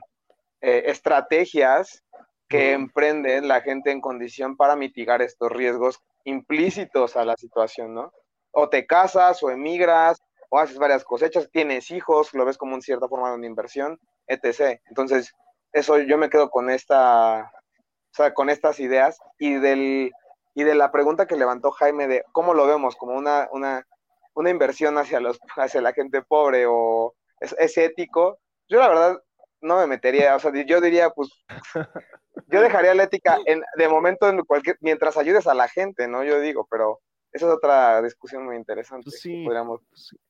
[0.62, 2.04] eh, estrategias
[2.50, 8.12] que emprende la gente en condición para mitigar estos riesgos implícitos a la situación, ¿no?
[8.52, 10.18] O te casas o emigras
[10.50, 14.00] o haces varias cosechas, tienes hijos, lo ves como en cierta forma de una inversión,
[14.28, 14.82] etc.
[14.88, 15.32] Entonces,
[15.72, 20.12] eso yo me quedo con esta, o sea, con estas ideas y del
[20.56, 23.86] y de la pregunta que levantó Jaime de cómo lo vemos como una, una,
[24.34, 28.40] una inversión hacia los hacia la gente pobre o es, es ético.
[28.68, 29.24] Yo la verdad
[29.62, 31.30] no me metería, o sea, yo diría, pues,
[32.52, 36.24] yo dejaría la ética en, de momento en cualquier, mientras ayudes a la gente, ¿no?
[36.24, 37.00] Yo digo, pero
[37.32, 39.06] esa es otra discusión muy interesante.
[39.06, 39.82] Pues sí, podríamos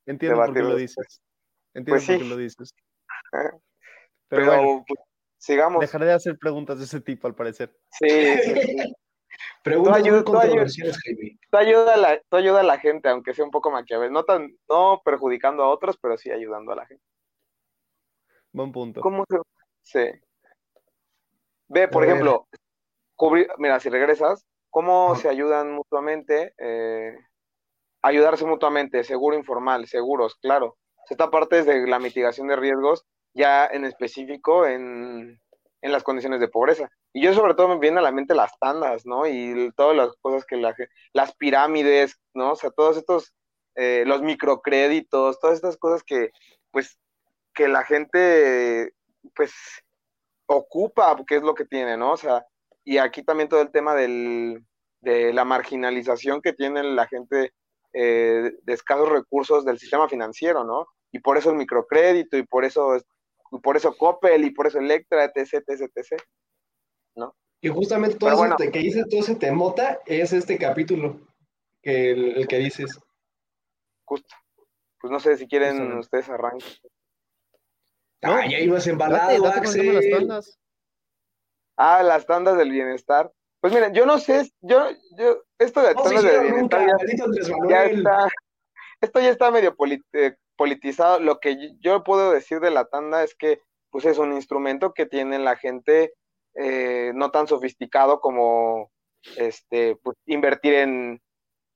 [0.06, 1.22] entiendo por qué lo dices.
[1.74, 2.74] Entiendo pues por qué lo dices.
[4.32, 5.00] Pero, bueno, pues,
[5.40, 5.82] sigamos.
[5.82, 7.76] Dejaré de hacer preguntas de ese tipo, al parecer.
[7.90, 8.54] Sí, sí,
[9.64, 10.38] Preguntas tú, tú,
[11.58, 14.56] ayuda, a la, tú ayuda a la gente, aunque sea un poco maquiavel, no tan,
[14.68, 17.04] no perjudicando a otros, pero sí ayudando a la gente.
[18.52, 19.02] Buen punto.
[19.02, 19.40] ¿Cómo se.?
[19.82, 20.20] Sí.
[21.70, 22.48] Ve, por ejemplo,
[23.16, 26.54] cubrir, mira, si regresas, ¿cómo se ayudan mutuamente?
[26.58, 27.16] Eh,
[28.02, 30.78] ayudarse mutuamente, seguro informal, seguros, claro.
[31.10, 35.40] Esta parte es de la mitigación de riesgos, ya en específico en,
[35.82, 36.90] en las condiciones de pobreza.
[37.14, 39.26] Y yo sobre todo me viene a la mente las tandas, ¿no?
[39.28, 40.76] Y todas las cosas que la
[41.14, 42.52] las pirámides, ¿no?
[42.52, 43.34] O sea, todos estos,
[43.76, 46.32] eh, los microcréditos, todas estas cosas que,
[46.72, 47.00] pues,
[47.54, 48.94] que la gente,
[49.36, 49.54] pues,
[50.50, 52.14] ocupa, que es lo que tiene, ¿no?
[52.14, 52.46] O sea,
[52.84, 54.64] y aquí también todo el tema del,
[55.02, 57.54] de la marginalización que tiene la gente
[57.94, 60.88] eh, de escasos recursos del sistema financiero, ¿no?
[61.12, 62.98] Y por eso el microcrédito, y por eso,
[63.62, 66.22] por eso Coppel, y por eso Electra, etc, etc, etc,
[67.16, 67.36] ¿no?
[67.62, 71.20] Y justamente todo eso que dice todo ese temota es este capítulo,
[71.82, 73.00] que el, que dices.
[74.06, 74.36] Justo.
[75.02, 76.30] Pues no sé si quieren ustedes
[78.22, 79.94] Ah, ya ibas embalado, Axel.
[79.94, 80.60] Las tandas.
[81.78, 83.32] Ah, las tandas del bienestar.
[83.62, 86.88] Pues miren, yo no sé, yo, yo, esto de tandas del bienestar
[87.70, 88.30] ya, está,
[89.02, 89.76] esto ya está medio
[90.14, 91.20] eh, politizado.
[91.20, 95.06] Lo que yo puedo decir de la tanda es que, pues es un instrumento que
[95.06, 96.14] tiene la gente
[96.56, 98.92] eh, no tan sofisticado como,
[99.38, 101.22] este, pues, invertir en,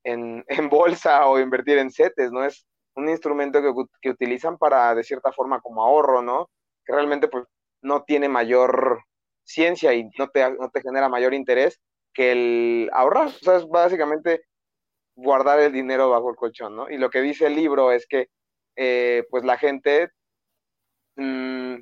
[0.03, 2.45] en, en bolsa o invertir en CETES, ¿no?
[2.45, 3.61] Es un instrumento
[4.01, 6.49] que, utilizan para, de cierta forma, como ahorro, ¿no?
[6.85, 7.45] Que realmente pues
[7.81, 9.03] no tiene mayor
[9.43, 11.79] ciencia y no te, no te genera mayor interés
[12.13, 13.27] que el ahorrar.
[13.27, 14.43] O sea, es básicamente
[15.15, 16.89] guardar el dinero bajo el colchón, ¿no?
[16.89, 18.29] Y lo que dice el libro es que,
[18.75, 20.09] eh, pues la gente,
[21.15, 21.75] mm,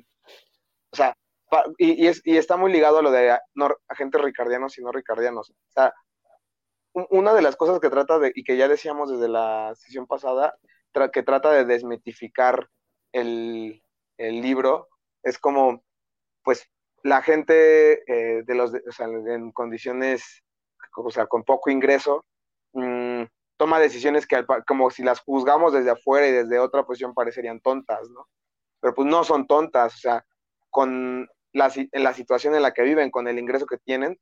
[0.92, 1.14] o sea,
[1.78, 3.38] y, y, está muy ligado a lo de
[3.88, 5.50] agentes ricardianos y no ricardianos.
[5.50, 5.92] O sea,
[6.94, 10.54] una de las cosas que trata de, y que ya decíamos desde la sesión pasada,
[11.12, 12.68] que trata de desmitificar
[13.12, 13.82] el,
[14.18, 14.88] libro,
[15.22, 15.82] es como,
[16.44, 16.68] pues,
[17.02, 20.42] la gente eh, de los, en condiciones,
[20.96, 22.24] o sea, con poco ingreso,
[22.72, 23.24] mm,
[23.56, 28.08] toma decisiones que como si las juzgamos desde afuera y desde otra posición parecerían tontas,
[28.10, 28.28] ¿no?
[28.80, 30.26] Pero pues no son tontas, o sea,
[30.70, 34.18] con la, la situación en la que viven, con el ingreso que tienen,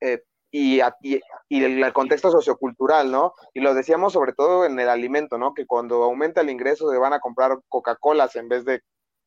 [0.00, 0.22] eh,
[0.54, 3.32] y, y, el, contexto sociocultural, ¿no?
[3.54, 5.54] Y lo decíamos sobre todo en el alimento, ¿no?
[5.54, 8.82] Que cuando aumenta el ingreso se van a comprar Coca-Colas en vez de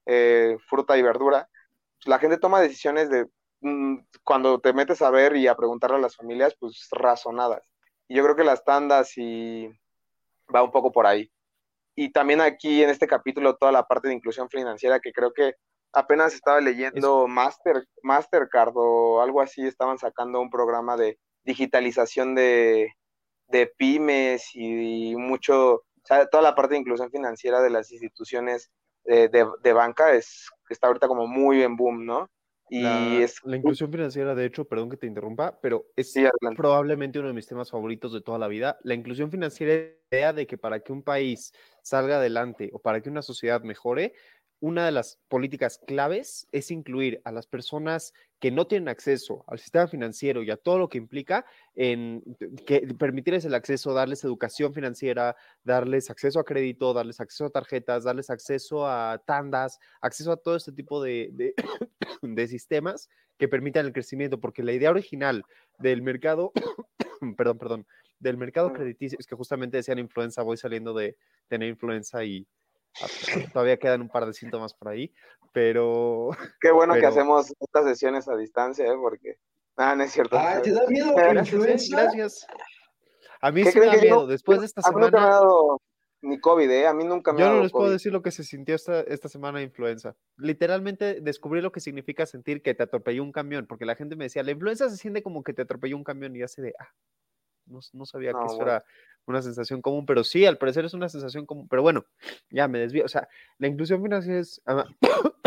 [0.05, 1.49] eh, fruta y verdura.
[1.97, 3.25] Pues, la gente toma decisiones de,
[3.61, 7.63] mm, cuando te metes a ver y a preguntarle a las familias, pues razonadas.
[8.07, 9.67] Y yo creo que las tandas y
[10.53, 11.31] va un poco por ahí.
[11.95, 15.55] Y también aquí en este capítulo toda la parte de inclusión financiera que creo que
[15.95, 22.91] apenas estaba leyendo Master, Mastercard o algo así, estaban sacando un programa de digitalización de,
[23.77, 28.71] pymes y, mucho, o sea, toda la parte de inclusión financiera de las instituciones
[29.05, 32.29] de, banca es, está ahorita como muy en boom, ¿no?
[32.67, 36.25] Y La, es la inclusión financiera, de hecho, perdón que te interrumpa, pero es Sí,
[36.55, 38.79] probablemente uno de mis temas favoritos de toda la vida.
[38.81, 42.79] La inclusión financiera es la idea de que para que un país salga adelante o
[42.79, 44.13] para que una sociedad mejore,
[44.59, 49.59] una de las políticas claves es incluir a las personas que no tienen acceso al
[49.59, 51.45] sistema financiero y a todo lo que implica
[51.75, 52.23] en
[52.65, 58.03] que permitirles el acceso, darles educación financiera, darles acceso a crédito, darles acceso a tarjetas,
[58.03, 61.53] darles acceso a tandas, acceso a todo este tipo de, de,
[62.21, 65.43] de sistemas que permitan el crecimiento, porque la idea original
[65.79, 66.51] del mercado,
[67.37, 67.87] perdón, perdón,
[68.19, 72.47] del mercado crediticio, es que justamente decían influenza, voy saliendo de tener influenza y
[73.53, 75.13] todavía quedan un par de síntomas por ahí,
[75.53, 76.29] pero
[76.61, 78.97] qué bueno que hacemos estas sesiones a distancia, ¿eh?
[78.99, 79.37] porque
[79.77, 80.37] nada, no es cierto.
[80.37, 82.01] Ah, ¿te da miedo la gracias, influenza?
[82.01, 82.47] gracias.
[83.41, 85.21] A mí ¿Qué sí me da miedo, después de esta a mí nunca me ha
[85.21, 85.81] semana, dado
[86.21, 86.87] ni COVID, ¿eh?
[86.87, 88.75] A mí nunca me ha yo no dado les puedo decir lo que se sintió
[88.75, 90.15] esta, esta semana de influenza.
[90.37, 94.25] Literalmente descubrí lo que significa sentir que te atropelló un camión, porque la gente me
[94.25, 96.89] decía, la influenza se siente como que te atropelló un camión y hace de, ah,
[97.65, 98.71] no, no sabía No, que eso bueno.
[98.71, 98.85] era
[99.27, 102.05] una sensación común, pero sí, al parecer es una sensación común, pero bueno,
[102.49, 104.85] ya me desvío, o sea, la inclusión financiera es, a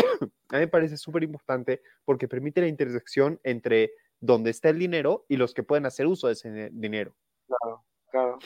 [0.49, 5.25] a mí me parece súper importante porque permite la intersección entre donde está el dinero
[5.29, 7.15] y los que pueden hacer uso de ese dinero.
[7.47, 8.39] Claro, claro.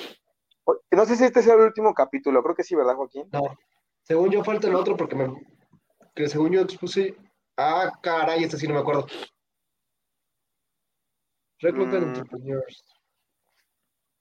[0.91, 3.28] No sé si este sea el último capítulo, creo que sí, ¿verdad, Joaquín?
[3.34, 3.57] No.
[4.03, 5.34] Según yo falta el otro porque me.
[6.13, 7.15] Que según yo expuse.
[7.57, 9.07] Ah, caray, este sí no me acuerdo.
[11.59, 12.07] Reclutan Mm.
[12.09, 12.93] Entrepreneurs.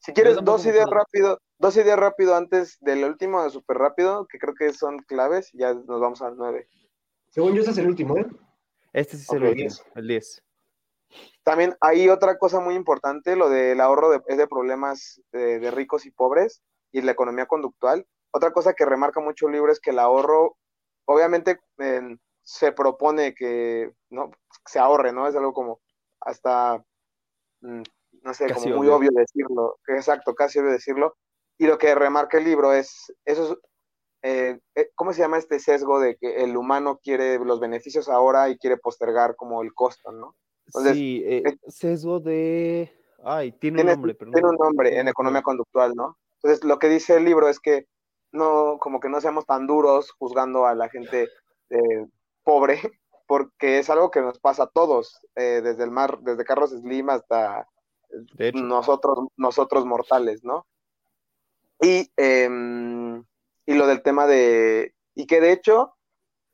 [0.04, 4.38] Si quieres, dos ideas rápido, dos ideas rápido antes del último de súper rápido, que
[4.38, 6.68] creo que son claves, y ya nos vamos al 9.
[7.30, 8.26] Según yo, este es el último, ¿eh?
[8.92, 9.84] Este sí es Ok, el último, 10.
[9.94, 10.42] el 10.
[11.44, 15.70] También hay otra cosa muy importante, lo del ahorro de, es de problemas de, de
[15.70, 18.06] ricos y pobres y la economía conductual.
[18.32, 20.56] Otra cosa que remarca mucho el libro es que el ahorro,
[21.04, 24.30] obviamente eh, se propone que no
[24.66, 25.28] se ahorre, ¿no?
[25.28, 25.80] Es algo como
[26.20, 26.84] hasta,
[27.60, 27.82] mm,
[28.22, 28.96] no sé, Casi como muy obvio.
[29.10, 31.16] obvio decirlo, exacto, casi obvio decirlo.
[31.58, 33.58] Y lo que remarca el libro es, eso es,
[34.22, 38.48] eh, eh, ¿cómo se llama este sesgo de que el humano quiere los beneficios ahora
[38.48, 40.36] y quiere postergar como el costo, ¿no?
[40.66, 42.92] Entonces, sí, eh, es- sesgo de...
[43.24, 46.16] Ay, tiene un nombre, pero no tiene un no nombre en economía conductual, ¿no?
[46.36, 47.86] Entonces, lo que dice el libro es que
[48.32, 51.28] no, como que no seamos tan duros juzgando a la gente
[51.70, 52.06] eh,
[52.42, 52.80] pobre,
[53.28, 57.10] porque es algo que nos pasa a todos, eh, desde el mar, desde Carlos Slim
[57.10, 57.68] hasta
[58.54, 60.66] Nosotros, nosotros mortales, ¿no?
[61.80, 63.24] Y, em,
[63.66, 65.94] y lo del tema de, y que de hecho,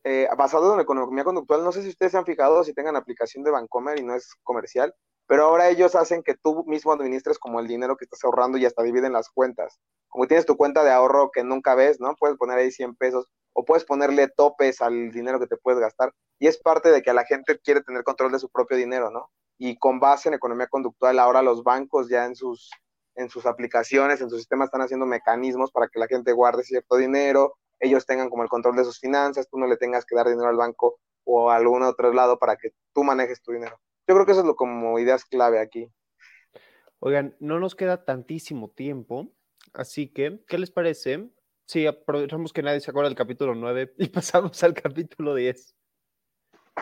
[0.05, 3.45] eh, basado en economía conductual, no sé si ustedes se han fijado, si tengan aplicación
[3.45, 4.95] de Bancomer y no es comercial,
[5.27, 8.65] pero ahora ellos hacen que tú mismo administres como el dinero que estás ahorrando y
[8.65, 9.79] hasta dividen las cuentas.
[10.09, 12.17] Como tienes tu cuenta de ahorro que nunca ves, ¿no?
[12.17, 16.15] Puedes poner ahí 100 pesos o puedes ponerle topes al dinero que te puedes gastar.
[16.39, 19.31] Y es parte de que la gente quiere tener control de su propio dinero, ¿no?
[19.59, 22.71] Y con base en economía conductual, ahora los bancos ya en sus,
[23.17, 26.97] en sus aplicaciones, en sus sistemas están haciendo mecanismos para que la gente guarde cierto
[26.97, 30.29] dinero, ellos tengan como el control de sus finanzas, tú no le tengas que dar
[30.29, 33.79] dinero al banco o a algún otro lado para que tú manejes tu dinero.
[34.07, 35.91] Yo creo que eso es lo como ideas clave aquí.
[37.01, 39.31] oigan, no nos queda tantísimo tiempo,
[39.75, 41.31] así que, ¿qué les parece?
[41.67, 45.78] Sí, aprovechamos que nadie se acuerda del capítulo 9 y pasamos al capítulo 10.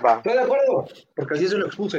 [0.04, 0.16] Va.
[0.16, 1.98] Estoy de acuerdo, porque así se lo expuse.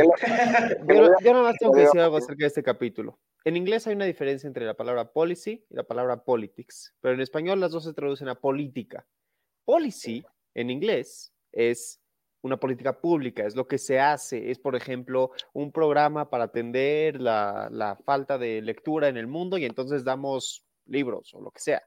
[0.88, 3.20] Yo, yo nada más tengo que decir algo acerca de este capítulo.
[3.43, 7.22] En inglés hay una diferencia entre la palabra policy y la palabra politics, pero en
[7.22, 9.06] español las dos se traducen a política.
[9.66, 12.02] Policy, en inglés, es
[12.41, 17.20] una política pública, es lo que se hace, es por ejemplo un programa para atender
[17.20, 21.60] la, la falta de lectura en el mundo y entonces damos libros o lo que
[21.60, 21.84] sea.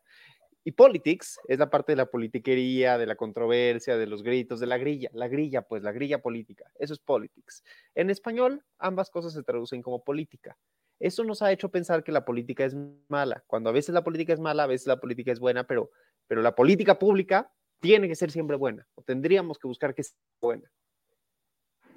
[0.62, 4.66] Y politics es la parte de la politiquería, de la controversia, de los gritos, de
[4.66, 6.70] la grilla, la grilla, pues la grilla política.
[6.78, 7.64] Eso es politics.
[7.94, 10.58] En español, ambas cosas se traducen como política.
[10.98, 12.76] Eso nos ha hecho pensar que la política es
[13.08, 15.90] mala, cuando a veces la política es mala, a veces la política es buena, pero,
[16.26, 17.50] pero la política pública
[17.80, 20.70] tiene que ser siempre buena, o tendríamos que buscar que sea buena.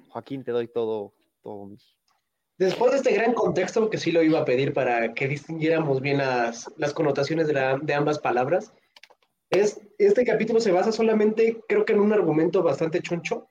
[0.08, 1.12] Joaquín, te doy todo,
[1.42, 1.76] todo mi...
[2.58, 6.18] Después de este gran contexto, que sí lo iba a pedir para que distinguiéramos bien
[6.18, 8.72] las, las connotaciones de, la- de ambas palabras,
[9.50, 13.48] es, este capítulo se basa solamente, creo que en un argumento bastante choncho,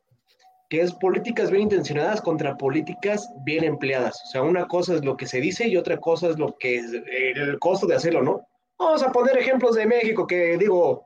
[0.70, 4.20] que es políticas bien intencionadas contra políticas bien empleadas.
[4.24, 6.78] O sea, una cosa es lo que se dice y otra cosa es lo que
[6.78, 8.48] es el costo de hacerlo, ¿no?
[8.80, 11.06] Vamos a poner ejemplos de México que digo,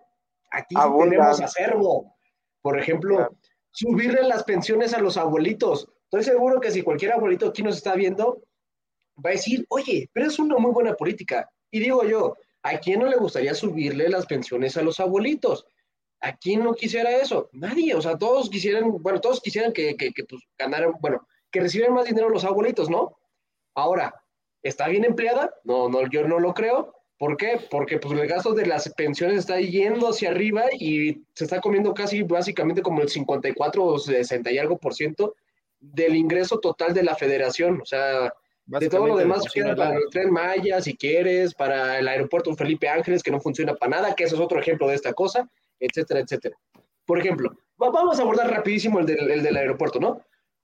[0.51, 1.09] aquí sí Abundan.
[1.09, 2.15] tenemos acervo.
[2.61, 3.29] Por ejemplo,
[3.71, 5.89] subirle las pensiones a los abuelitos.
[6.09, 8.41] Estoy seguro que si cualquier abuelito aquí nos está viendo,
[9.23, 11.49] va a decir, oye, pero es una muy buena política.
[11.69, 15.65] Y digo yo, ¿a quién no le gustaría subirle las pensiones a los abuelitos?
[16.21, 17.49] ¿A quién no quisiera eso?
[17.51, 21.93] Nadie, o sea, todos quisieran, bueno, todos quisieran que, que, pues, ganaran, bueno, que recibieran
[21.93, 23.17] más dinero los abuelitos, ¿no?
[23.75, 24.13] Ahora,
[24.63, 25.53] ¿está bien empleada?
[25.65, 26.93] No, no, yo no lo creo.
[27.19, 27.59] ¿Por qué?
[27.69, 31.93] Porque pues el gasto de las pensiones está yendo hacia arriba y se está comiendo
[31.93, 35.35] casi básicamente como el 54 o 60 y algo por ciento
[35.93, 37.81] del ingreso total de la federación.
[37.81, 38.33] O sea,
[38.65, 42.89] de todo lo demás queda para el tren Maya, si quieres, para el aeropuerto Felipe
[42.89, 46.19] Ángeles, que no funciona para nada, que eso es otro ejemplo de esta cosa, etcétera,
[46.19, 46.57] etcétera.
[47.05, 50.21] Por ejemplo, vamos a abordar rapidísimo el del, el del aeropuerto, ¿no?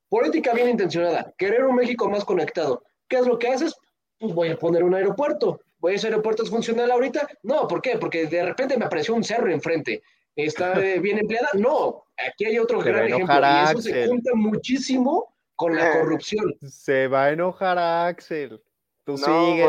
[0.10, 2.84] Política bien intencionada, querer un México más conectado.
[3.08, 3.76] ¿Qué es lo que haces?
[4.20, 5.62] Pues voy a poner un aeropuerto
[5.92, 7.28] ese aeropuerto es funcional ahorita?
[7.44, 7.98] No, ¿por qué?
[7.98, 10.02] Porque de repente me apareció un cerro enfrente.
[10.36, 11.50] ¿Está bien empleada?
[11.54, 13.36] No, aquí hay otro gran ejemplo.
[13.40, 16.56] Y eso se junta muchísimo con la corrupción.
[16.64, 18.62] Se va a enojar Axel.
[19.06, 19.68] Tú sigue,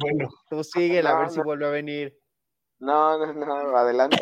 [0.00, 0.28] bueno.
[0.48, 2.18] tú sigue, a ver si vuelve a venir.
[2.78, 4.18] No, no, no, adelante,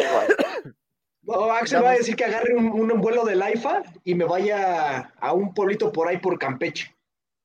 [1.23, 5.33] No, Axel va a decir que agarre un, vuelo del AIFA y me vaya a
[5.33, 6.97] un pueblito por ahí por Campeche.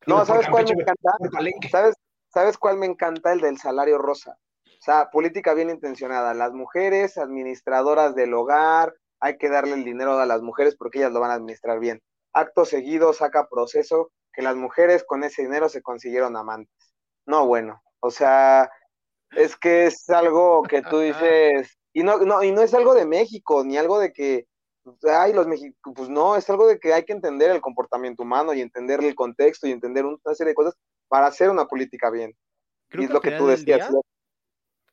[0.05, 1.11] No, ¿sabes cuál me encanta?
[1.69, 1.95] ¿Sabes,
[2.29, 3.33] ¿Sabes cuál me encanta?
[3.33, 4.37] El del salario rosa.
[4.87, 6.33] O sea, política bien intencionada.
[6.33, 11.11] Las mujeres, administradoras del hogar, hay que darle el dinero a las mujeres porque ellas
[11.11, 12.01] lo van a administrar bien.
[12.31, 16.93] Acto seguido saca proceso que las mujeres con ese dinero se consiguieron amantes.
[17.25, 18.71] No, bueno, o sea,
[19.31, 23.05] es que es algo que tú dices, y no, no, y no es algo de
[23.05, 24.47] México, ni algo de que,
[25.03, 28.53] ay, los mexicanos, pues no, es algo de que hay que entender el comportamiento humano
[28.53, 30.75] y entender el contexto y entender una serie de cosas
[31.09, 32.33] para hacer una política bien.
[32.87, 33.91] Creo es lo que tú decías.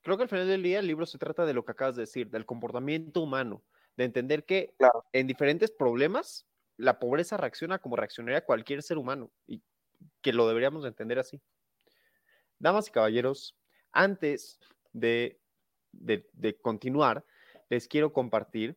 [0.05, 2.03] Creo que al final del día el libro se trata de lo que acabas de
[2.03, 3.65] decir, del comportamiento humano,
[3.97, 4.75] de entender que
[5.13, 6.47] en diferentes problemas
[6.77, 9.63] la pobreza reacciona como reaccionaría cualquier ser humano y
[10.21, 11.41] que lo deberíamos entender así.
[12.59, 13.57] Damas y caballeros,
[13.93, 14.61] antes
[14.93, 15.41] de,
[15.93, 17.25] de, de continuar,
[17.69, 18.77] les quiero compartir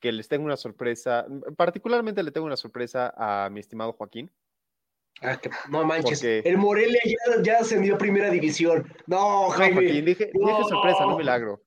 [0.00, 4.30] que les tengo una sorpresa, particularmente le tengo una sorpresa a mi estimado Joaquín.
[5.22, 5.40] Ah,
[5.70, 7.00] no manches, el Morelia
[7.42, 8.86] ya, ascendió a primera división.
[9.06, 9.80] No, Jaime.
[9.80, 10.30] dije, dije,
[10.68, 11.62] sorpresa, no milagro.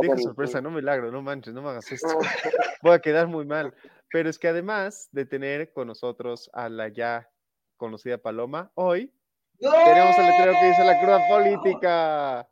[0.00, 2.08] dije sorpresa, no milagro, no manches, no me hagas esto.
[2.82, 3.74] Voy a quedar muy mal.
[4.12, 7.28] Pero es que además de tener con nosotros a la ya
[7.76, 9.12] conocida Paloma, hoy
[9.58, 12.48] tenemos el letrero que dice la cruda política.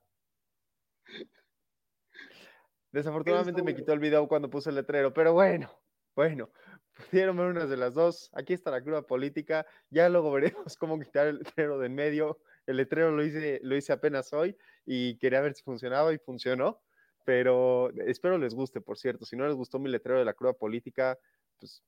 [2.91, 5.71] Desafortunadamente me quitó el video cuando puse el letrero, pero bueno,
[6.15, 6.51] bueno,
[6.95, 8.31] pudieron ver unas de las dos.
[8.35, 9.67] Aquí está la cruda política.
[9.91, 12.39] Ya luego veremos cómo quitar el letrero de en medio.
[12.67, 16.81] El letrero lo hice, lo hice apenas hoy y quería ver si funcionaba y funcionó.
[17.25, 19.25] Pero espero les guste, por cierto.
[19.25, 21.19] Si no les gustó mi letrero de la cruda política,
[21.59, 21.83] pues,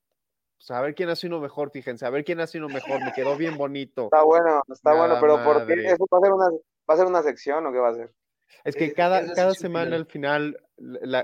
[0.57, 3.03] pues a ver quién hace uno mejor, fíjense, a ver quién hace uno mejor.
[3.03, 4.05] Me quedó bien bonito.
[4.05, 5.73] Está bueno, está bueno, pero ¿por qué?
[5.85, 8.11] ¿Eso va a ser una, va a ser una sección o qué va a ser?
[8.63, 10.59] Es que cada, cada semana al final,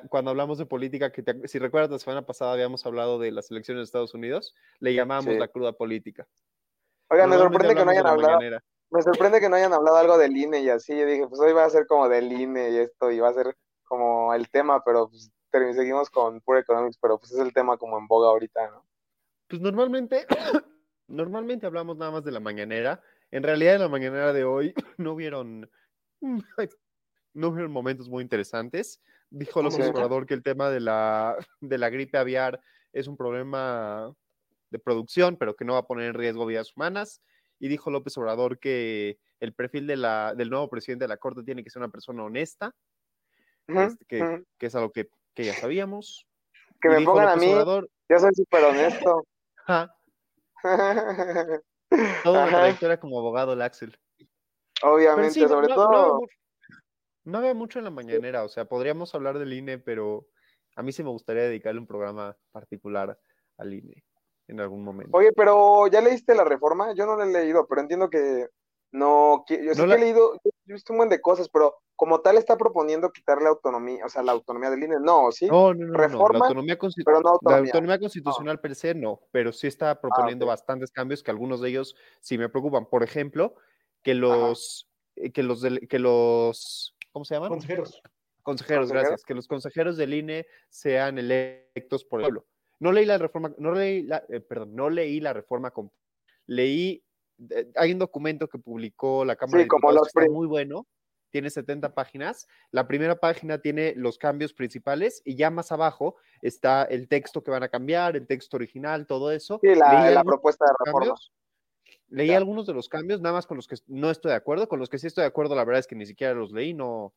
[0.09, 3.81] cuando hablamos de política, que si recuerdas la semana pasada habíamos hablado de las elecciones
[3.81, 6.27] de Estados Unidos, le llamamos la cruda política.
[7.09, 8.39] Oigan, me sorprende que no hayan hablado.
[8.89, 10.97] Me sorprende que no hayan hablado algo del INE y así.
[10.97, 13.33] Yo dije, pues hoy va a ser como del INE y esto, y va a
[13.33, 15.31] ser como el tema, pero pues
[15.75, 18.85] seguimos con Pure Economics, pero pues es el tema como en boga ahorita, ¿no?
[19.47, 20.25] Pues normalmente,
[21.07, 23.01] normalmente hablamos nada más de la mañanera.
[23.31, 25.69] En realidad, en la mañanera de hoy no hubieron
[27.33, 29.01] no hubieron momentos muy interesantes.
[29.29, 32.59] Dijo López Obrador que el tema de la, de la gripe aviar
[32.91, 34.13] es un problema
[34.69, 37.21] de producción, pero que no va a poner en riesgo vidas humanas.
[37.59, 41.43] Y dijo López Obrador que el perfil de la, del nuevo presidente de la Corte
[41.43, 42.73] tiene que ser una persona honesta,
[43.67, 46.27] este, que, que, es algo que, que ya sabíamos.
[46.81, 49.25] Que me pongan a mí, yo soy súper honesto.
[52.23, 53.97] Toda una trayectoria como abogado, el Axel.
[54.81, 56.19] Obviamente, sobre todo.
[56.19, 56.27] No
[57.31, 60.27] había mucho en la mañanera, o sea, podríamos hablar del INE, pero
[60.75, 63.17] a mí sí me gustaría dedicarle un programa particular
[63.57, 64.03] al INE
[64.47, 65.15] en algún momento.
[65.17, 66.93] Oye, pero ¿ya leíste la reforma?
[66.93, 68.49] Yo no la he leído, pero entiendo que
[68.91, 72.21] no, yo sí que he leído, yo he visto un buen de cosas, pero como
[72.21, 75.47] tal está proponiendo quitarle autonomía, o sea, la autonomía del INE, no, ¿sí?
[75.47, 77.61] No, no, no, reforma, La autonomía, pero no autonomía.
[77.61, 81.61] La autonomía constitucional per se no, pero sí está ah, proponiendo bastantes cambios que algunos
[81.61, 82.85] de ellos sí me preocupan.
[82.85, 83.55] Por ejemplo,
[84.03, 87.49] que los, eh, que los, que los ¿cómo se llaman?
[87.49, 88.01] Consejeros.
[88.41, 89.23] Consejeros, gracias.
[89.23, 92.45] Que los consejeros del INE sean electos por el pueblo.
[92.79, 95.71] No leí la reforma, no leí la, eh, perdón, no leí la reforma,
[96.47, 97.01] leí,
[97.49, 100.85] eh, hay un documento que publicó la Cámara de Diputados que está muy bueno,
[101.29, 102.47] tiene 70 páginas.
[102.71, 107.51] La primera página tiene los cambios principales y ya más abajo está el texto que
[107.51, 109.59] van a cambiar, el texto original, todo eso.
[109.61, 111.15] Sí, la, propuesta de reforma.
[112.13, 114.67] Leí algunos de los cambios, nada más con los que no estoy de acuerdo.
[114.67, 116.73] Con los que sí estoy de acuerdo, la verdad es que ni siquiera los leí,
[116.75, 117.11] no,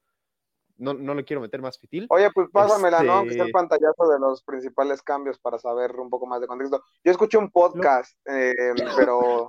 [0.78, 2.06] no, no le quiero meter más fitil.
[2.08, 3.24] Oye, pues pásamela, ¿no?
[3.24, 6.46] Que sea el Este- pantallazo de los principales cambios para saber un poco más de
[6.46, 6.82] contexto.
[7.04, 8.54] Yo escuché un podcast, eh,
[8.96, 9.48] pero,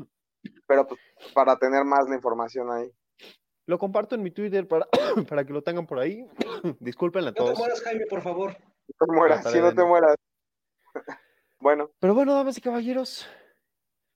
[0.67, 0.99] pero pues,
[1.33, 2.91] para tener más la información ahí.
[3.67, 4.87] Lo comparto en mi Twitter para,
[5.29, 6.25] para que lo tengan por ahí.
[6.79, 7.57] Disculpen a No te todos.
[7.57, 8.51] mueras, Jaime, por favor.
[8.99, 10.15] No te mueras, si no te mueras.
[11.59, 13.27] bueno, Pero bueno, damas y caballeros,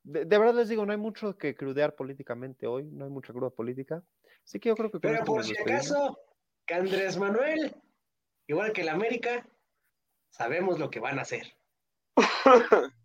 [0.04, 3.34] de, de verdad les digo, no hay mucho que crudear políticamente hoy, no hay mucha
[3.34, 4.04] cruda política.
[4.44, 6.20] Así que yo creo que Pero por si acaso,
[6.66, 7.76] que Andrés Manuel,
[8.48, 9.46] igual que el América,
[10.30, 11.56] sabemos lo que van a hacer.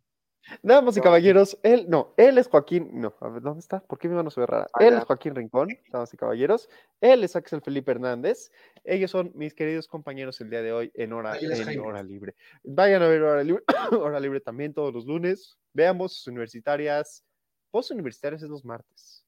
[0.62, 3.80] Damas y caballeros, él, no, él es Joaquín, no, a ver, ¿dónde está?
[3.80, 4.66] ¿Por qué mi mano se ve rara?
[4.72, 6.68] Ah, él es Joaquín Rincón, damas y caballeros,
[7.00, 8.50] él es Axel Felipe Hernández,
[8.84, 12.34] ellos son mis queridos compañeros el día de hoy en hora, en hora libre.
[12.62, 13.64] Vayan a ver hora libre,
[14.00, 17.24] hora libre también todos los lunes, vean voces universitarias,
[17.72, 19.25] voces universitarias es los martes,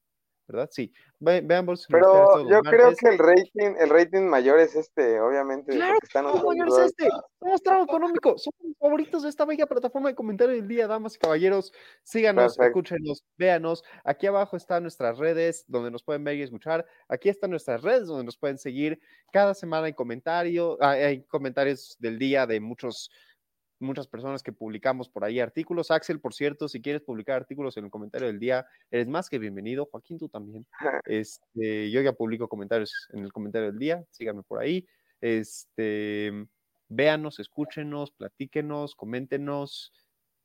[0.51, 0.69] ¿verdad?
[0.71, 5.71] Sí, ve- universitarias pero yo creo que el rating, el rating mayor es este, obviamente.
[5.73, 7.09] Claro, están ¿cómo usando- mayor es este?
[7.39, 11.15] Somos Trago Económico, somos los favoritos de esta bella plataforma de comentario del día, damas
[11.15, 11.71] y caballeros.
[12.03, 12.79] Síganos, Perfecto.
[12.79, 13.83] escúchenos, véanos.
[14.03, 16.85] Aquí abajo están nuestras redes donde nos pueden ver y escuchar.
[17.07, 18.99] Aquí están nuestras redes donde nos pueden seguir.
[19.31, 23.09] Cada semana hay comentario, ah, hay comentarios del día de muchos
[23.79, 25.91] muchas personas que publicamos por ahí artículos.
[25.91, 29.39] Axel, por cierto, si quieres publicar artículos en el comentario del día, eres más que
[29.39, 29.87] bienvenido.
[29.91, 30.65] Joaquín, tú también.
[31.05, 34.87] Este, yo ya publico comentarios en el comentario del día, síganme por ahí.
[35.21, 36.31] Este,
[36.87, 39.93] véanos, escúchenos, platíquenos, coméntenos,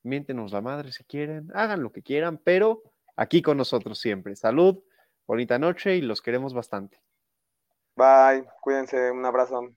[0.03, 2.83] miéntenos la madre si quieren, hagan lo que quieran, pero
[3.17, 4.37] aquí con nosotros siempre.
[4.37, 4.83] Salud,
[5.27, 7.01] bonita noche y los queremos bastante.
[7.97, 9.75] Bye, cuídense, un abrazo.